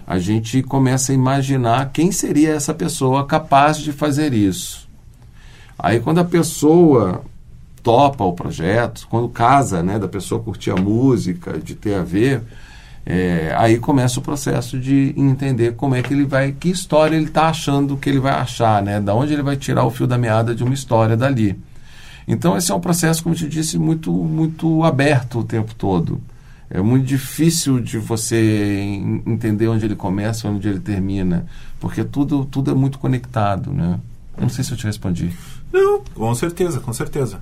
a 0.05 0.19
gente 0.19 0.61
começa 0.61 1.11
a 1.11 1.15
imaginar 1.15 1.91
quem 1.91 2.11
seria 2.11 2.53
essa 2.53 2.73
pessoa 2.73 3.25
capaz 3.25 3.77
de 3.77 3.91
fazer 3.91 4.33
isso. 4.33 4.87
Aí, 5.77 5.99
quando 5.99 6.19
a 6.19 6.23
pessoa 6.23 7.21
topa 7.83 8.23
o 8.23 8.33
projeto, 8.33 9.07
quando 9.09 9.29
casa, 9.29 9.81
né, 9.81 9.97
da 9.97 10.07
pessoa 10.07 10.41
curtir 10.41 10.71
a 10.71 10.75
música, 10.75 11.57
de 11.57 11.75
ter 11.75 11.95
a 11.95 12.03
ver, 12.03 12.43
é, 13.05 13.53
aí 13.57 13.77
começa 13.77 14.19
o 14.19 14.23
processo 14.23 14.77
de 14.77 15.13
entender 15.15 15.75
como 15.75 15.95
é 15.95 16.03
que 16.03 16.13
ele 16.13 16.25
vai, 16.25 16.51
que 16.51 16.69
história 16.69 17.15
ele 17.15 17.27
está 17.27 17.47
achando 17.47 17.95
que 17.95 18.09
ele 18.09 18.19
vai 18.19 18.33
achar, 18.33 18.83
né, 18.83 18.99
da 18.99 19.15
onde 19.15 19.31
ele 19.31 19.41
vai 19.41 19.55
tirar 19.55 19.85
o 19.85 19.89
fio 19.89 20.05
da 20.05 20.17
meada 20.17 20.53
de 20.53 20.63
uma 20.63 20.73
história 20.73 21.15
dali. 21.15 21.57
Então 22.27 22.57
esse 22.57 22.71
é 22.71 22.75
um 22.75 22.79
processo, 22.79 23.23
como 23.23 23.33
eu 23.33 23.39
te 23.39 23.47
disse, 23.47 23.77
muito, 23.77 24.11
muito 24.11 24.83
aberto 24.83 25.39
o 25.39 25.43
tempo 25.43 25.73
todo. 25.73 26.21
É 26.69 26.81
muito 26.81 27.05
difícil 27.05 27.79
de 27.79 27.97
você 27.97 28.81
entender 29.25 29.69
onde 29.69 29.85
ele 29.85 29.95
começa, 29.95 30.49
onde 30.49 30.67
ele 30.67 30.81
termina, 30.81 31.45
porque 31.79 32.03
tudo, 32.03 32.43
tudo 32.43 32.71
é 32.71 32.73
muito 32.73 32.99
conectado, 32.99 33.71
né? 33.71 33.97
Não 34.37 34.49
sei 34.49 34.63
se 34.63 34.71
eu 34.73 34.77
te 34.77 34.85
respondi. 34.85 35.31
Não, 35.71 36.01
com 36.13 36.35
certeza, 36.35 36.81
com 36.81 36.91
certeza. 36.91 37.39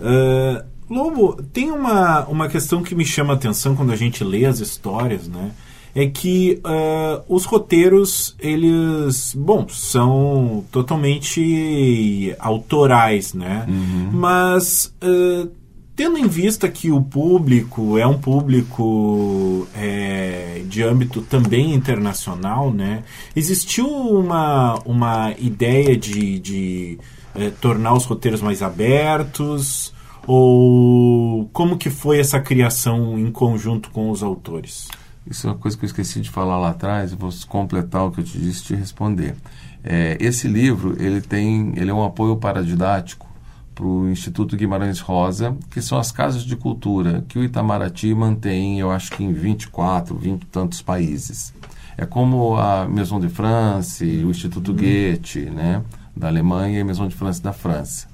Uh, 0.00 0.64
Lobo, 0.90 1.40
tem 1.52 1.70
uma, 1.70 2.26
uma 2.26 2.48
questão 2.48 2.82
que 2.82 2.94
me 2.94 3.06
chama 3.06 3.32
a 3.32 3.36
atenção 3.36 3.74
quando 3.74 3.92
a 3.92 3.96
gente 3.96 4.22
lê 4.22 4.44
as 4.44 4.58
histórias, 4.58 5.28
né? 5.28 5.50
É 5.94 6.06
que 6.06 6.60
uh, 6.64 7.22
os 7.28 7.44
roteiros, 7.44 8.34
eles, 8.40 9.34
bom, 9.36 9.68
são 9.68 10.64
totalmente 10.72 12.34
autorais, 12.38 13.32
né? 13.32 13.64
Uhum. 13.68 14.10
Mas, 14.12 14.92
uh, 15.02 15.48
tendo 15.94 16.18
em 16.18 16.26
vista 16.26 16.68
que 16.68 16.90
o 16.90 17.00
público 17.00 17.96
é 17.96 18.06
um 18.06 18.18
público 18.18 19.68
é, 19.76 20.62
de 20.66 20.82
âmbito 20.82 21.22
também 21.22 21.72
internacional, 21.72 22.72
né? 22.72 23.04
Existiu 23.36 23.86
uma, 23.86 24.74
uma 24.84 25.32
ideia 25.38 25.96
de, 25.96 26.40
de 26.40 26.98
é, 27.36 27.50
tornar 27.50 27.94
os 27.94 28.04
roteiros 28.04 28.42
mais 28.42 28.62
abertos? 28.62 29.94
Ou 30.26 31.48
como 31.52 31.76
que 31.76 31.90
foi 31.90 32.18
essa 32.18 32.40
criação 32.40 33.18
em 33.18 33.30
conjunto 33.30 33.90
com 33.90 34.10
os 34.10 34.22
autores? 34.22 34.88
Isso 35.26 35.46
é 35.46 35.50
uma 35.50 35.58
coisa 35.58 35.76
que 35.76 35.84
eu 35.84 35.86
esqueci 35.86 36.20
de 36.20 36.30
falar 36.30 36.58
lá 36.58 36.70
atrás, 36.70 37.12
vou 37.12 37.30
completar 37.48 38.04
o 38.04 38.10
que 38.10 38.20
eu 38.20 38.24
te 38.24 38.38
disse 38.38 38.60
e 38.60 38.64
te 38.66 38.74
responder. 38.74 39.34
É, 39.82 40.16
esse 40.20 40.48
livro, 40.48 40.96
ele 40.98 41.20
tem, 41.20 41.72
ele 41.76 41.90
é 41.90 41.94
um 41.94 42.04
apoio 42.04 42.36
paradidático 42.36 43.26
para 43.74 43.84
o 43.84 44.08
Instituto 44.08 44.56
Guimarães 44.56 45.00
Rosa, 45.00 45.56
que 45.70 45.82
são 45.82 45.98
as 45.98 46.12
casas 46.12 46.42
de 46.42 46.56
cultura 46.56 47.24
que 47.28 47.38
o 47.38 47.44
Itamaraty 47.44 48.14
mantém, 48.14 48.78
eu 48.78 48.90
acho 48.90 49.10
que 49.10 49.24
em 49.24 49.32
24, 49.32 50.16
20 50.16 50.42
e 50.42 50.46
tantos 50.46 50.80
países. 50.80 51.52
É 51.96 52.06
como 52.06 52.56
a 52.56 52.86
Maison 52.86 53.18
de 53.20 53.28
France, 53.28 54.04
o 54.04 54.30
Instituto 54.30 54.70
uhum. 54.70 54.76
Goethe, 54.76 55.50
né, 55.50 55.82
da 56.16 56.28
Alemanha 56.28 56.78
e 56.78 56.80
a 56.80 56.84
Maison 56.84 57.08
de 57.08 57.14
France 57.14 57.42
da 57.42 57.52
França. 57.52 58.06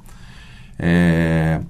É, 0.79 1.61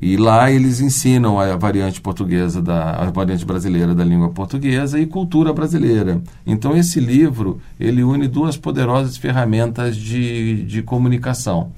e 0.00 0.16
lá 0.16 0.50
eles 0.50 0.80
ensinam 0.80 1.38
a 1.38 1.56
variante 1.56 2.00
portuguesa, 2.00 2.60
da, 2.60 2.92
a 2.92 3.10
variante 3.10 3.44
brasileira 3.44 3.94
da 3.94 4.04
língua 4.04 4.30
portuguesa 4.30 4.98
e 4.98 5.06
cultura 5.06 5.52
brasileira. 5.52 6.20
Então 6.46 6.76
esse 6.76 7.00
livro, 7.00 7.60
ele 7.78 8.02
une 8.02 8.28
duas 8.28 8.56
poderosas 8.56 9.16
ferramentas 9.16 9.96
de, 9.96 10.62
de 10.64 10.82
comunicação, 10.82 11.70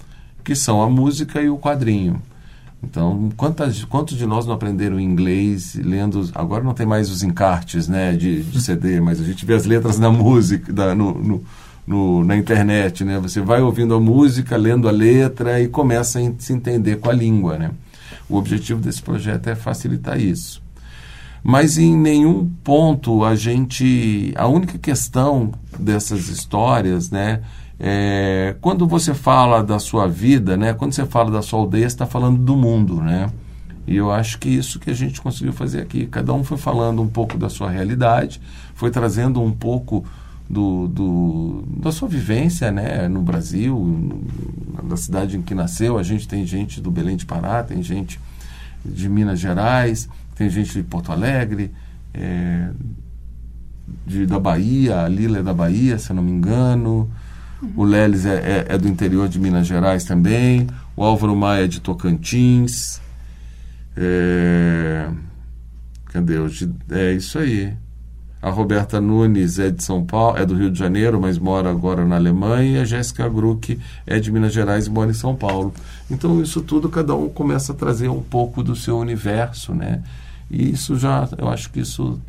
que 0.43 0.55
são 0.55 0.83
a 0.83 0.89
música 0.89 1.41
e 1.41 1.49
o 1.49 1.59
quadrinho. 1.59 2.21
Então, 2.83 3.29
quantas, 3.37 3.83
quantos 3.85 4.17
de 4.17 4.25
nós 4.25 4.47
não 4.47 4.55
aprenderam 4.55 5.01
inglês 5.01 5.75
lendo... 5.75 6.31
Agora 6.35 6.63
não 6.63 6.73
tem 6.73 6.87
mais 6.87 7.11
os 7.11 7.23
encartes 7.23 7.89
né, 7.89 8.13
de, 8.13 8.43
de 8.43 8.61
CD, 8.61 9.01
mas 9.01 9.21
a 9.21 9.25
gente 9.25 9.45
vê 9.45 9.55
as 9.55 9.65
letras 9.65 9.99
na 9.99 10.11
música, 10.11 10.73
da, 10.73 10.95
no, 10.95 11.13
no, 11.13 11.45
no, 11.85 12.25
na 12.25 12.37
internet. 12.37 13.05
Né? 13.05 13.19
Você 13.19 13.41
vai 13.41 13.61
ouvindo 13.61 13.95
a 13.95 14.01
música, 14.01 14.57
lendo 14.57 14.89
a 14.89 14.93
letra 14.93 15.61
e 15.61 15.67
começa 15.67 16.21
a 16.21 16.33
se 16.39 16.53
entender 16.53 16.99
com 17.01 17.11
a 17.11 17.13
língua. 17.13 17.59
Né? 17.59 17.71
O 18.29 18.37
objetivo 18.37 18.81
desse 18.81 19.03
projeto 19.03 19.49
é 19.49 19.55
facilitar 19.55 20.21
isso. 20.21 20.63
Mas 21.43 21.79
em 21.79 21.97
nenhum 21.97 22.47
ponto 22.63 23.25
a 23.25 23.35
gente. 23.35 24.33
A 24.37 24.47
única 24.47 24.79
questão 24.79 25.53
dessas 25.79 26.29
histórias, 26.29 27.11
né? 27.11 27.41
É, 27.81 28.57
quando 28.61 28.87
você 28.87 29.15
fala 29.15 29.63
da 29.63 29.79
sua 29.79 30.09
vida, 30.09 30.57
né? 30.57 30.75
Quando 30.75 30.93
você 30.93 31.07
fala 31.07 31.31
da 31.31 31.43
sua 31.43 31.61
aldeia, 31.61 31.87
está 31.87 32.07
falando 32.07 32.39
do 32.39 32.57
mundo, 32.57 33.01
né? 33.01 33.31
E 33.87 33.97
eu 33.97 34.11
acho 34.11 34.39
que 34.39 34.49
isso 34.51 34.79
que 34.79 34.91
a 34.91 34.95
gente 34.95 35.21
conseguiu 35.21 35.53
fazer 35.53 35.81
aqui. 35.81 36.07
Cada 36.07 36.35
um 36.35 36.45
foi 36.45 36.59
falando 36.59 37.01
um 37.01 37.09
pouco 37.09 37.39
da 37.39 37.49
sua 37.49 37.71
realidade, 37.71 38.41
foi 38.75 38.91
trazendo 38.91 39.41
um 39.41 39.51
pouco 39.51 40.05
do, 40.49 40.89
do, 40.89 41.65
da 41.81 41.93
sua 41.93 42.09
vivência 42.09 42.73
né, 42.73 43.07
no 43.07 43.21
Brasil, 43.21 44.25
na 44.83 44.97
cidade 44.97 45.37
em 45.37 45.43
que 45.43 45.55
nasceu. 45.55 45.99
A 45.99 46.03
gente 46.03 46.27
tem 46.27 46.47
gente 46.47 46.81
do 46.81 46.91
Belém 46.91 47.17
de 47.17 47.27
Pará, 47.27 47.63
tem 47.63 47.83
gente 47.83 48.19
de 48.85 49.09
Minas 49.09 49.39
Gerais, 49.39 50.09
tem 50.35 50.49
gente 50.49 50.73
de 50.73 50.83
Porto 50.83 51.13
Alegre, 51.13 51.71
é, 52.15 52.71
de, 54.07 54.27
da 54.27 54.39
Bahia, 54.39 55.03
a 55.03 55.09
Lila 55.09 55.39
é 55.39 55.43
da 55.43 55.53
Bahia, 55.53 55.99
se 55.99 56.11
eu 56.11 56.17
não 56.17 56.23
me 56.23 56.31
engano. 56.31 57.11
O 57.77 57.85
Leles 57.85 58.25
é, 58.25 58.67
é, 58.69 58.75
é, 58.75 58.79
do 58.79 58.89
interior 58.89 59.29
de 59.29 59.39
Minas 59.39 59.67
Gerais 59.67 60.05
também. 60.05 60.67
O 60.97 61.03
Álvaro 61.03 61.35
Maia 61.35 61.65
é 61.65 61.69
de 61.69 61.81
Tocantins. 61.81 63.01
É, 63.97 65.09
cadê? 66.07 66.35
É 66.91 67.13
isso 67.13 67.39
aí. 67.39 67.75
A 68.41 68.51
Roberta 68.51 69.01
Nunes 69.01 69.59
é 69.59 69.71
de 69.71 69.83
São 69.83 70.05
Paulo, 70.05 70.39
é 70.39 70.47
do 70.47 70.55
Rio 70.55 70.71
de 70.71 70.79
Janeiro, 70.79 71.21
mas 71.21 71.39
mora 71.39 71.71
agora 71.71 72.05
na 72.05 72.17
Alemanha. 72.17 72.79
E 72.79 72.81
a 72.81 72.85
Jéssica 72.85 73.29
Gruck 73.29 73.79
é 74.07 74.21
de 74.21 74.31
Minas 74.31 74.53
Gerais 74.53 74.87
e 74.87 74.91
mora 74.91 75.11
em 75.11 75.15
São 75.15 75.35
Paulo. 75.35 75.75
Então, 76.09 76.41
isso 76.41 76.63
tudo, 76.63 76.89
cada 76.89 77.15
um 77.15 77.29
começa 77.29 77.73
a 77.73 77.75
trazer 77.75 78.09
um 78.09 78.23
pouco 78.23 78.63
do 78.63 78.77
seu 78.77 78.97
universo, 78.99 79.75
né? 79.75 80.03
E 80.51 80.71
isso 80.71 80.97
já, 80.97 81.29
eu 81.37 81.49
acho 81.49 81.71
que 81.71 81.81
isso 81.81 82.21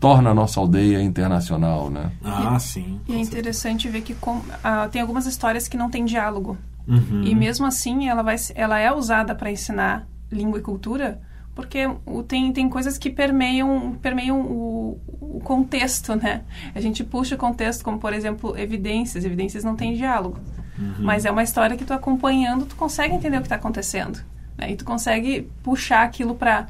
torna 0.00 0.30
a 0.30 0.34
nossa 0.34 0.58
aldeia 0.58 1.02
internacional, 1.02 1.90
né? 1.90 2.10
Ah, 2.24 2.58
sim. 2.58 2.98
E 3.06 3.14
é 3.14 3.20
interessante 3.20 3.86
ver 3.88 4.00
que 4.00 4.14
com, 4.14 4.40
ah, 4.64 4.88
tem 4.90 5.02
algumas 5.02 5.26
histórias 5.26 5.68
que 5.68 5.76
não 5.76 5.90
têm 5.90 6.06
diálogo. 6.06 6.56
Uhum. 6.88 7.22
E 7.22 7.34
mesmo 7.34 7.66
assim, 7.66 8.08
ela, 8.08 8.22
vai, 8.22 8.36
ela 8.54 8.78
é 8.78 8.90
usada 8.90 9.34
para 9.34 9.52
ensinar 9.52 10.08
língua 10.32 10.58
e 10.58 10.62
cultura, 10.62 11.20
porque 11.60 11.80
tem, 12.26 12.50
tem 12.54 12.68
coisas 12.70 12.96
que 12.96 13.10
permeiam, 13.10 13.92
permeiam 14.00 14.40
o, 14.40 14.98
o 15.20 15.40
contexto, 15.40 16.14
né? 16.16 16.40
A 16.74 16.80
gente 16.80 17.04
puxa 17.04 17.34
o 17.34 17.38
contexto, 17.38 17.84
como, 17.84 17.98
por 17.98 18.14
exemplo, 18.14 18.56
evidências. 18.58 19.26
Evidências 19.26 19.62
não 19.62 19.76
têm 19.76 19.94
diálogo. 19.94 20.38
Uhum. 20.78 20.94
Mas 21.00 21.26
é 21.26 21.30
uma 21.30 21.42
história 21.42 21.76
que 21.76 21.84
tu 21.84 21.92
acompanhando, 21.92 22.64
tu 22.64 22.76
consegue 22.76 23.14
entender 23.14 23.36
o 23.36 23.40
que 23.40 23.46
está 23.46 23.56
acontecendo. 23.56 24.24
Né? 24.56 24.72
E 24.72 24.76
tu 24.76 24.86
consegue 24.86 25.50
puxar 25.62 26.02
aquilo 26.02 26.34
para 26.34 26.66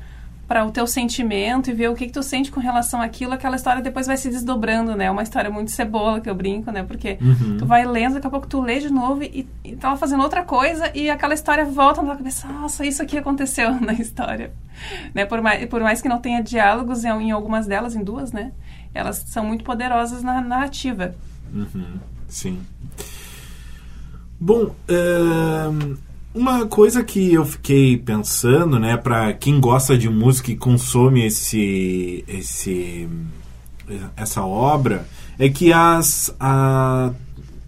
para 0.51 0.67
o 0.67 0.73
teu 0.73 0.85
sentimento 0.85 1.71
e 1.71 1.73
ver 1.73 1.89
o 1.91 1.95
que, 1.95 2.07
que 2.07 2.13
tu 2.13 2.25
sente 2.25 2.51
com 2.51 2.59
relação 2.59 3.01
àquilo, 3.01 3.33
aquela 3.33 3.55
história 3.55 3.81
depois 3.81 4.09
vai 4.09 4.17
se 4.17 4.29
desdobrando, 4.29 4.97
né? 4.97 5.05
É 5.05 5.11
uma 5.11 5.23
história 5.23 5.49
muito 5.49 5.71
cebola 5.71 6.21
que 6.21 6.29
eu 6.29 6.35
brinco, 6.35 6.73
né? 6.73 6.83
Porque 6.83 7.19
uhum. 7.21 7.57
tu 7.57 7.65
vai 7.65 7.87
lendo, 7.87 8.15
daqui 8.15 8.27
a 8.27 8.31
pouco 8.31 8.49
tu 8.49 8.61
lê 8.61 8.81
de 8.81 8.91
novo 8.91 9.23
e, 9.23 9.49
e 9.63 9.77
tava 9.77 9.97
fazendo 9.97 10.25
outra 10.25 10.43
coisa 10.43 10.91
e 10.93 11.09
aquela 11.09 11.35
história 11.35 11.65
volta 11.65 12.03
na 12.03 12.09
tua 12.09 12.17
cabeça, 12.17 12.49
nossa, 12.49 12.85
isso 12.85 13.01
aqui 13.01 13.17
aconteceu 13.17 13.71
na 13.81 13.93
história. 13.93 14.51
Né? 15.15 15.25
Por, 15.25 15.41
mais, 15.41 15.65
por 15.67 15.83
mais 15.83 16.03
que 16.03 16.09
não 16.09 16.19
tenha 16.19 16.43
diálogos 16.43 17.05
em, 17.05 17.11
em 17.11 17.31
algumas 17.31 17.69
delas, 17.69 17.95
em 17.95 18.03
duas, 18.03 18.33
né? 18.33 18.51
Elas 18.93 19.23
são 19.29 19.45
muito 19.45 19.63
poderosas 19.63 20.21
na 20.21 20.41
narrativa. 20.41 21.15
Uhum. 21.55 22.01
Sim. 22.27 22.61
Bom, 24.41 24.65
uh, 24.65 25.99
uma 26.35 26.67
coisa 26.67 27.03
que 27.03 27.35
eu 27.35 27.45
fiquei 27.45 27.97
pensando, 27.97 28.79
né, 28.79 28.97
para 28.97 29.33
quem 29.33 29.61
gosta 29.61 29.99
de 29.99 30.09
música 30.09 30.51
e 30.51 30.57
consome 30.57 31.27
esse, 31.27 32.25
esse, 32.29 33.09
essa 34.17 34.43
obra, 34.43 35.07
é 35.39 35.49
que 35.49 35.73
as, 35.73 36.35
a, 36.39 37.13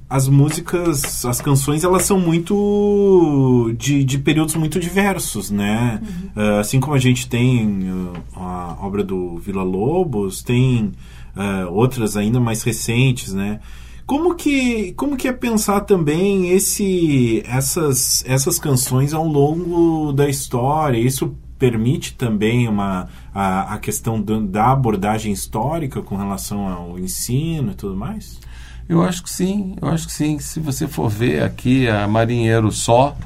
as 0.09 0.29
músicas, 0.29 1.25
as 1.25 1.41
canções, 1.41 1.83
elas 1.83 2.05
são 2.05 2.21
muito 2.21 3.73
de, 3.79 4.05
de 4.05 4.19
períodos 4.19 4.55
muito 4.55 4.79
diversos, 4.79 5.51
né? 5.51 6.01
Uhum. 6.03 6.43
Uh, 6.45 6.59
assim 6.61 6.79
como 6.79 6.95
a 6.95 6.99
gente 6.99 7.27
tem 7.27 7.91
uh, 7.91 8.13
a 8.37 8.77
obra 8.83 9.03
do 9.03 9.39
Vila 9.39 9.63
Lobos, 9.63 10.43
tem 10.43 10.93
uh, 11.35 11.73
outras 11.73 12.17
ainda 12.17 12.39
mais 12.39 12.63
recentes, 12.63 13.33
né? 13.33 13.59
Como 14.07 14.35
que, 14.35 14.93
como 14.93 15.17
que 15.17 15.29
é 15.29 15.33
pensar 15.33 15.83
também 15.83 16.51
esse, 16.51 17.43
essas, 17.47 18.25
essas 18.27 18.59
canções 18.59 19.15
ao 19.15 19.27
longo 19.27 20.13
da 20.13 20.29
história? 20.29 20.99
Isso 20.99 21.35
permite 21.59 22.15
também 22.15 22.69
uma, 22.69 23.09
a, 23.33 23.75
a 23.75 23.79
questão 23.79 24.21
do, 24.21 24.41
da 24.41 24.73
abordagem 24.73 25.33
histórica 25.33 26.03
com 26.03 26.17
relação 26.17 26.67
ao 26.67 26.99
ensino 26.99 27.71
e 27.71 27.75
tudo 27.75 27.97
mais? 27.97 28.41
Eu 28.89 29.03
acho 29.03 29.23
que 29.23 29.31
sim, 29.31 29.77
eu 29.81 29.89
acho 29.89 30.07
que 30.09 30.13
sim. 30.13 30.39
Se 30.41 30.59
você 30.59 30.89
for 30.89 31.09
ver 31.09 31.43
aqui 31.43 31.89
a 31.89 32.09
Marinheiro 32.09 32.73
Só, 32.73 33.17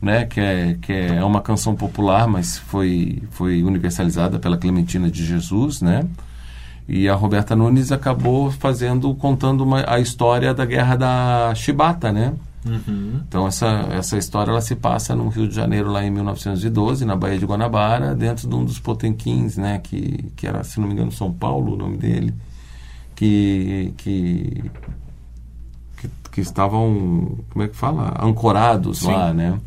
né, 0.00 0.24
que 0.24 0.40
é, 0.40 0.78
que 0.80 0.92
é 0.92 1.22
uma 1.22 1.42
canção 1.42 1.74
popular, 1.74 2.26
mas 2.26 2.58
foi, 2.58 3.22
foi 3.30 3.62
universalizada 3.62 4.38
pela 4.38 4.56
Clementina 4.56 5.10
de 5.10 5.24
Jesus, 5.24 5.80
né? 5.80 6.06
E 6.86 7.08
a 7.08 7.14
Roberta 7.14 7.56
Nunes 7.56 7.90
acabou 7.90 8.50
fazendo, 8.50 9.14
contando 9.14 9.62
uma, 9.64 9.84
a 9.90 9.98
história 9.98 10.52
da 10.52 10.66
guerra 10.66 10.96
da 10.96 11.54
Chibata, 11.54 12.12
né? 12.12 12.34
Uhum. 12.66 13.20
Então 13.28 13.46
essa, 13.46 13.66
essa 13.92 14.16
história 14.16 14.50
ela 14.50 14.60
se 14.60 14.74
passa 14.74 15.14
no 15.14 15.28
Rio 15.28 15.46
de 15.46 15.54
Janeiro 15.54 15.90
lá 15.90 16.04
em 16.04 16.10
1912, 16.10 17.04
na 17.04 17.14
Baía 17.14 17.38
de 17.38 17.44
Guanabara, 17.44 18.14
dentro 18.14 18.48
de 18.48 18.54
um 18.54 18.64
dos 18.64 18.78
Potemkins, 18.78 19.56
né? 19.56 19.78
Que, 19.78 20.30
que 20.36 20.46
era, 20.46 20.64
se 20.64 20.80
não 20.80 20.86
me 20.86 20.94
engano, 20.94 21.12
São 21.12 21.32
Paulo 21.32 21.74
o 21.74 21.76
nome 21.76 21.96
dele, 21.96 22.34
que, 23.14 23.92
que, 23.96 24.70
que, 25.96 26.10
que 26.32 26.40
estavam, 26.40 27.38
como 27.50 27.64
é 27.64 27.68
que 27.68 27.76
fala? 27.76 28.14
Ancorados 28.20 28.98
Sim. 29.00 29.12
lá, 29.12 29.32
né? 29.32 29.58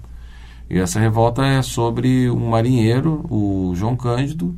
E 0.70 0.78
essa 0.78 1.00
revolta 1.00 1.46
é 1.46 1.62
sobre 1.62 2.30
um 2.30 2.50
marinheiro, 2.50 3.26
o 3.30 3.74
João 3.76 3.96
Cândido, 3.96 4.58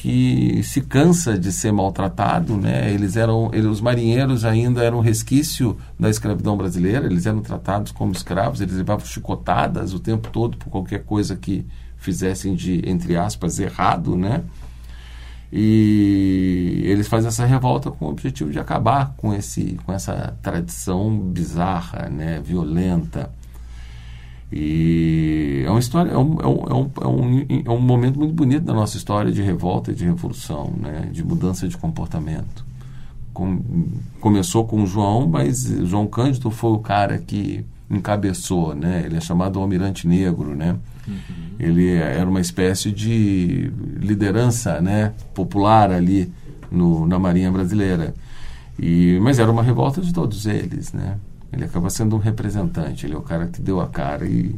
que 0.00 0.62
se 0.62 0.80
cansa 0.80 1.38
de 1.38 1.52
ser 1.52 1.72
maltratado, 1.72 2.56
né? 2.56 2.90
Eles 2.90 3.16
eram, 3.16 3.50
eles, 3.52 3.66
os 3.66 3.82
marinheiros 3.82 4.46
ainda 4.46 4.82
eram 4.82 5.00
resquício 5.00 5.76
da 5.98 6.08
escravidão 6.08 6.56
brasileira, 6.56 7.04
eles 7.04 7.26
eram 7.26 7.42
tratados 7.42 7.92
como 7.92 8.10
escravos, 8.12 8.62
eles 8.62 8.76
levavam 8.76 9.04
chicotadas 9.04 9.92
o 9.92 10.00
tempo 10.00 10.30
todo 10.30 10.56
por 10.56 10.70
qualquer 10.70 11.04
coisa 11.04 11.36
que 11.36 11.66
fizessem 11.98 12.54
de 12.54 12.80
entre 12.88 13.14
aspas 13.14 13.58
errado, 13.58 14.16
né? 14.16 14.42
E 15.52 16.80
eles 16.86 17.06
fazem 17.06 17.28
essa 17.28 17.44
revolta 17.44 17.90
com 17.90 18.06
o 18.06 18.08
objetivo 18.08 18.50
de 18.50 18.58
acabar 18.58 19.12
com 19.18 19.34
esse 19.34 19.76
com 19.84 19.92
essa 19.92 20.34
tradição 20.40 21.14
bizarra, 21.14 22.08
né, 22.08 22.40
violenta 22.42 23.30
e 24.52 25.62
é 25.64 25.70
uma 25.70 25.78
história, 25.78 26.10
é 26.10 26.18
um, 26.18 26.40
é 26.40 26.46
um, 26.46 26.90
é 27.00 27.06
um, 27.06 27.46
é 27.64 27.70
um 27.70 27.80
momento 27.80 28.18
muito 28.18 28.34
bonito 28.34 28.64
da 28.64 28.74
nossa 28.74 28.96
história 28.96 29.30
de 29.30 29.40
revolta 29.42 29.92
e 29.92 29.94
de 29.94 30.04
revolução, 30.04 30.72
né? 30.76 31.08
de 31.12 31.24
mudança 31.24 31.68
de 31.68 31.76
comportamento. 31.76 32.64
Com, 33.32 33.62
começou 34.20 34.66
com 34.66 34.82
o 34.82 34.86
João, 34.86 35.28
mas 35.28 35.62
João 35.84 36.06
Cândido 36.08 36.50
foi 36.50 36.72
o 36.72 36.78
cara 36.78 37.18
que 37.18 37.64
encabeçou, 37.88 38.74
né? 38.74 39.02
Ele 39.06 39.16
é 39.16 39.20
chamado 39.20 39.58
Almirante 39.60 40.06
Negro, 40.06 40.54
né? 40.54 40.76
Uhum. 41.06 41.14
Ele 41.58 41.92
era 41.92 42.28
uma 42.28 42.40
espécie 42.40 42.90
de 42.90 43.72
liderança, 43.96 44.80
né? 44.80 45.12
Popular 45.32 45.92
ali 45.92 46.32
no, 46.70 47.06
na 47.06 47.18
Marinha 47.18 47.50
Brasileira. 47.50 48.14
E, 48.78 49.18
mas 49.22 49.38
era 49.38 49.50
uma 49.50 49.62
revolta 49.62 50.00
de 50.00 50.12
todos 50.12 50.46
eles, 50.46 50.92
né? 50.92 51.16
Ele 51.52 51.64
acaba 51.64 51.90
sendo 51.90 52.16
um 52.16 52.18
representante, 52.18 53.06
ele 53.06 53.14
é 53.14 53.18
o 53.18 53.22
cara 53.22 53.48
que 53.48 53.60
deu 53.60 53.80
a 53.80 53.88
cara 53.88 54.26
e 54.26 54.54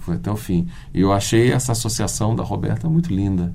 foi 0.00 0.16
até 0.16 0.30
o 0.30 0.36
fim. 0.36 0.68
E 0.92 1.00
eu 1.00 1.12
achei 1.12 1.50
essa 1.52 1.72
associação 1.72 2.36
da 2.36 2.42
Roberta 2.42 2.88
muito 2.88 3.12
linda. 3.12 3.54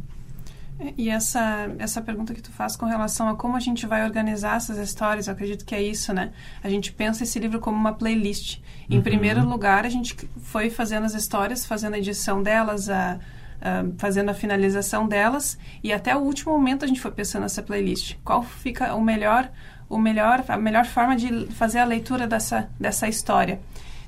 E 0.97 1.09
essa, 1.09 1.69
essa 1.77 2.01
pergunta 2.01 2.33
que 2.33 2.41
tu 2.41 2.51
faz 2.51 2.77
com 2.77 2.85
relação 2.85 3.27
a 3.27 3.35
como 3.35 3.57
a 3.57 3.59
gente 3.59 3.85
vai 3.85 4.03
organizar 4.03 4.55
essas 4.55 4.77
histórias, 4.77 5.27
eu 5.27 5.33
acredito 5.33 5.65
que 5.65 5.75
é 5.75 5.81
isso, 5.81 6.13
né? 6.13 6.31
A 6.63 6.69
gente 6.69 6.93
pensa 6.93 7.23
esse 7.23 7.37
livro 7.37 7.59
como 7.59 7.77
uma 7.77 7.93
playlist. 7.93 8.59
Em 8.89 8.97
uhum. 8.97 9.03
primeiro 9.03 9.45
lugar, 9.45 9.85
a 9.85 9.89
gente 9.89 10.15
foi 10.41 10.69
fazendo 10.69 11.03
as 11.03 11.13
histórias, 11.13 11.65
fazendo 11.65 11.95
a 11.95 11.97
edição 11.97 12.41
delas, 12.41 12.89
a, 12.89 13.19
a, 13.61 13.85
fazendo 13.97 14.29
a 14.29 14.33
finalização 14.33 15.05
delas, 15.05 15.57
e 15.83 15.91
até 15.91 16.15
o 16.15 16.19
último 16.19 16.53
momento 16.53 16.85
a 16.85 16.87
gente 16.87 17.01
foi 17.01 17.11
pensando 17.11 17.41
nessa 17.41 17.61
playlist. 17.61 18.15
Qual 18.23 18.41
fica 18.41 18.95
o 18.95 19.01
melhor 19.01 19.51
o 19.89 19.97
melhor, 19.97 20.43
a 20.47 20.57
melhor 20.57 20.85
forma 20.85 21.15
de 21.15 21.47
fazer 21.47 21.79
a 21.79 21.85
leitura 21.85 22.27
dessa, 22.27 22.69
dessa 22.79 23.07
história. 23.07 23.59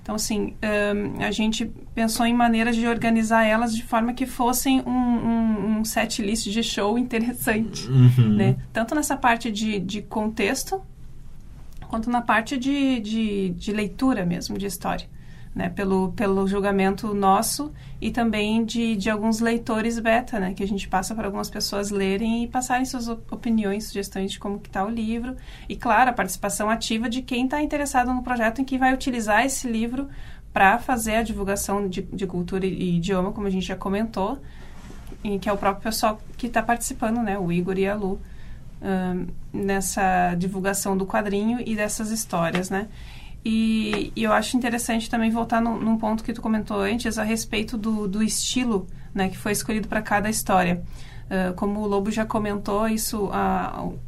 Então, 0.01 0.15
assim, 0.15 0.55
um, 0.63 1.23
a 1.23 1.31
gente 1.31 1.65
pensou 1.93 2.25
em 2.25 2.33
maneiras 2.33 2.75
de 2.75 2.87
organizar 2.87 3.43
elas 3.43 3.75
de 3.75 3.83
forma 3.83 4.13
que 4.13 4.25
fossem 4.25 4.81
um, 4.81 4.91
um, 4.91 5.79
um 5.79 5.85
set 5.85 6.21
list 6.21 6.49
de 6.49 6.63
show 6.63 6.97
interessante, 6.99 7.87
uhum. 7.87 8.29
né? 8.29 8.57
Tanto 8.71 8.95
nessa 8.95 9.15
parte 9.15 9.51
de, 9.51 9.79
de 9.79 10.01
contexto, 10.01 10.81
quanto 11.87 12.09
na 12.09 12.21
parte 12.21 12.57
de, 12.57 12.99
de, 12.99 13.49
de 13.49 13.71
leitura 13.71 14.25
mesmo, 14.25 14.57
de 14.57 14.65
história 14.65 15.07
né, 15.53 15.69
pelo, 15.69 16.13
pelo 16.13 16.47
julgamento 16.47 17.13
nosso 17.13 17.73
e 17.99 18.09
também 18.09 18.63
de, 18.63 18.95
de 18.95 19.09
alguns 19.09 19.41
leitores 19.41 19.99
beta, 19.99 20.39
né, 20.39 20.53
que 20.53 20.63
a 20.63 20.67
gente 20.67 20.87
passa 20.87 21.13
para 21.13 21.25
algumas 21.25 21.49
pessoas 21.49 21.91
lerem 21.91 22.43
e 22.43 22.47
passarem 22.47 22.85
suas 22.85 23.07
opiniões, 23.07 23.85
sugestões 23.85 24.31
de 24.31 24.39
como 24.39 24.59
que 24.59 24.69
está 24.69 24.83
o 24.83 24.89
livro. 24.89 25.35
E, 25.67 25.75
claro, 25.75 26.09
a 26.09 26.13
participação 26.13 26.69
ativa 26.69 27.09
de 27.09 27.21
quem 27.21 27.45
está 27.45 27.61
interessado 27.61 28.13
no 28.13 28.23
projeto 28.23 28.61
em 28.61 28.65
que 28.65 28.77
vai 28.77 28.93
utilizar 28.93 29.45
esse 29.45 29.67
livro 29.67 30.07
para 30.53 30.79
fazer 30.79 31.15
a 31.15 31.23
divulgação 31.23 31.87
de, 31.87 32.01
de 32.01 32.25
cultura 32.25 32.65
e 32.65 32.97
idioma, 32.97 33.31
como 33.31 33.47
a 33.47 33.49
gente 33.49 33.65
já 33.65 33.75
comentou, 33.75 34.39
e 35.23 35.37
que 35.37 35.49
é 35.49 35.53
o 35.53 35.57
próprio 35.57 35.83
pessoal 35.83 36.19
que 36.37 36.47
está 36.47 36.63
participando, 36.63 37.21
né, 37.21 37.37
o 37.37 37.51
Igor 37.51 37.77
e 37.77 37.87
a 37.87 37.95
Lu, 37.95 38.19
um, 38.81 39.27
nessa 39.53 40.33
divulgação 40.35 40.97
do 40.97 41.05
quadrinho 41.05 41.59
e 41.65 41.75
dessas 41.75 42.09
histórias, 42.09 42.69
né. 42.69 42.87
E, 43.43 44.13
e, 44.15 44.23
eu 44.23 44.31
acho 44.31 44.55
interessante 44.55 45.09
também 45.09 45.31
voltar 45.31 45.61
no, 45.61 45.79
num 45.79 45.97
ponto 45.97 46.23
que 46.23 46.31
tu 46.31 46.41
comentou 46.41 46.79
antes 46.79 47.17
a 47.17 47.23
respeito 47.23 47.75
do, 47.75 48.07
do 48.07 48.21
estilo 48.21 48.87
né, 49.13 49.29
que 49.29 49.37
foi 49.37 49.51
escolhido 49.51 49.87
para 49.87 50.01
cada 50.01 50.29
história. 50.29 50.83
Uh, 51.25 51.53
como 51.55 51.79
o 51.79 51.87
Lobo 51.87 52.11
já 52.11 52.25
comentou, 52.25 52.87
isso 52.87 53.27
uh, 53.27 53.99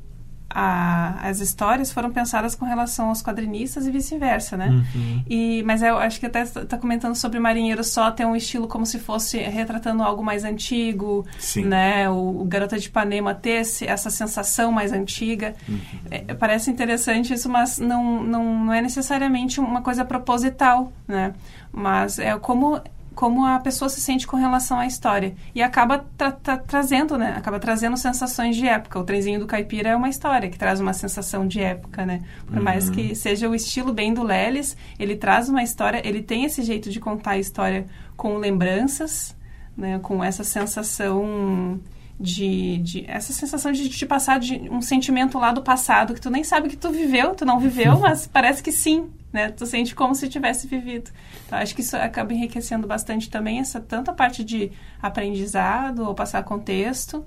a, 0.54 1.28
as 1.28 1.40
histórias 1.40 1.92
foram 1.92 2.12
pensadas 2.12 2.54
com 2.54 2.66
relação 2.66 3.10
aos 3.10 3.22
quadrinistas 3.24 3.88
e 3.88 3.92
vice-versa, 3.92 4.56
né? 4.56 4.70
Uhum. 4.70 5.24
E, 5.28 5.64
mas 5.64 5.82
eu 5.82 5.98
acho 5.98 6.20
que 6.20 6.26
até 6.28 6.44
está 6.44 6.78
comentando 6.78 7.16
sobre 7.16 7.40
Marinheiro 7.40 7.84
só 7.84 8.12
tem 8.12 8.26
um 8.26 8.36
estilo 8.36 8.68
como 8.68 8.86
se 8.86 9.00
fosse 9.00 9.38
retratando 9.40 10.04
algo 10.04 10.24
mais 10.24 10.44
antigo, 10.44 11.26
Sim. 11.40 11.66
né? 11.66 12.10
O, 12.10 12.42
o 12.42 12.46
Garota 12.46 12.78
de 12.78 12.88
Ipanema 12.88 13.34
ter 13.34 13.62
esse, 13.62 13.88
essa 13.88 14.10
sensação 14.10 14.72
mais 14.72 14.92
antiga. 14.92 15.56
Uhum. 15.68 15.80
É, 16.12 16.34
parece 16.36 16.70
interessante 16.70 17.34
isso, 17.34 17.50
mas 17.50 17.80
não, 17.80 18.24
não, 18.24 18.66
não 18.66 18.74
é 18.74 18.82
necessariamente 18.82 19.60
uma 19.60 19.82
coisa 19.82 20.06
proposital, 20.06 20.94
né? 21.08 21.34
Mas 21.72 22.20
é 22.20 22.38
como 22.38 22.80
como 23.16 23.46
a 23.46 23.60
pessoa 23.60 23.90
se 23.90 24.02
sente 24.02 24.26
com 24.26 24.38
relação 24.38 24.80
à 24.80 24.86
história. 24.86 25.36
E 25.54 25.62
acaba 25.62 26.06
tra 26.18 26.32
tra 26.32 26.58
trazendo, 26.58 27.18
né? 27.18 27.36
Acaba 27.38 27.60
trazendo 27.60 27.96
sensações 27.98 28.56
de 28.56 28.68
época. 28.68 29.00
O 29.00 29.04
trenzinho 29.04 29.40
do 29.40 29.46
caipira 29.46 29.90
é 29.90 29.96
uma 29.96 30.10
história 30.10 30.50
que 30.50 30.58
traz 30.58 30.80
uma 30.80 30.94
sensação 30.94 31.48
de 31.48 31.60
época, 31.60 32.06
né? 32.06 32.22
Por 32.46 32.58
uhum. 32.58 32.64
mais 32.64 32.90
que 32.90 33.16
seja 33.16 33.50
o 33.50 33.56
estilo 33.56 33.94
bem 33.94 34.14
do 34.14 34.24
Lelis, 34.24 34.76
ele 35.00 35.16
traz 35.16 35.50
uma 35.50 35.64
história, 35.64 36.02
ele 36.06 36.22
tem 36.22 36.46
esse 36.46 36.62
jeito 36.62 36.90
de 36.90 37.00
contar 37.00 37.32
a 37.32 37.38
história 37.38 37.86
com 38.16 38.38
lembranças, 38.38 39.36
né? 39.78 40.00
Com 40.00 40.24
essa 40.24 40.44
sensação 40.44 41.80
de, 42.20 42.78
de, 42.78 43.06
essa 43.08 43.34
sensação 43.34 43.72
de 43.72 43.90
te 43.90 44.06
passar 44.06 44.40
de 44.40 44.56
um 44.70 44.82
sentimento 44.82 45.38
lá 45.38 45.52
do 45.52 45.62
passado 45.62 46.14
que 46.14 46.22
tu 46.22 46.30
nem 46.30 46.44
sabe 46.44 46.70
que 46.70 46.78
tu 46.78 46.90
viveu, 46.90 47.36
tu 47.36 47.46
não 47.46 47.60
viveu, 47.60 47.98
mas 48.02 48.28
parece 48.28 48.62
que 48.62 48.72
sim, 48.72 49.10
né? 49.32 49.50
Tu 49.50 49.66
sente 49.66 49.96
como 49.96 50.14
se 50.14 50.30
tivesse 50.30 50.68
vivido. 50.68 51.12
Então, 51.46 51.58
acho 51.58 51.74
que 51.74 51.82
isso 51.82 51.98
acaba 51.98 52.34
enriquecendo 52.34 52.88
bastante 52.88 53.30
também 53.30 53.60
essa 53.60 53.80
tanto 53.80 54.12
a 54.12 54.14
parte 54.14 54.44
de 54.44 54.72
aprendizado 55.02 56.06
ou 56.06 56.14
passar 56.14 56.44
contexto, 56.44 57.26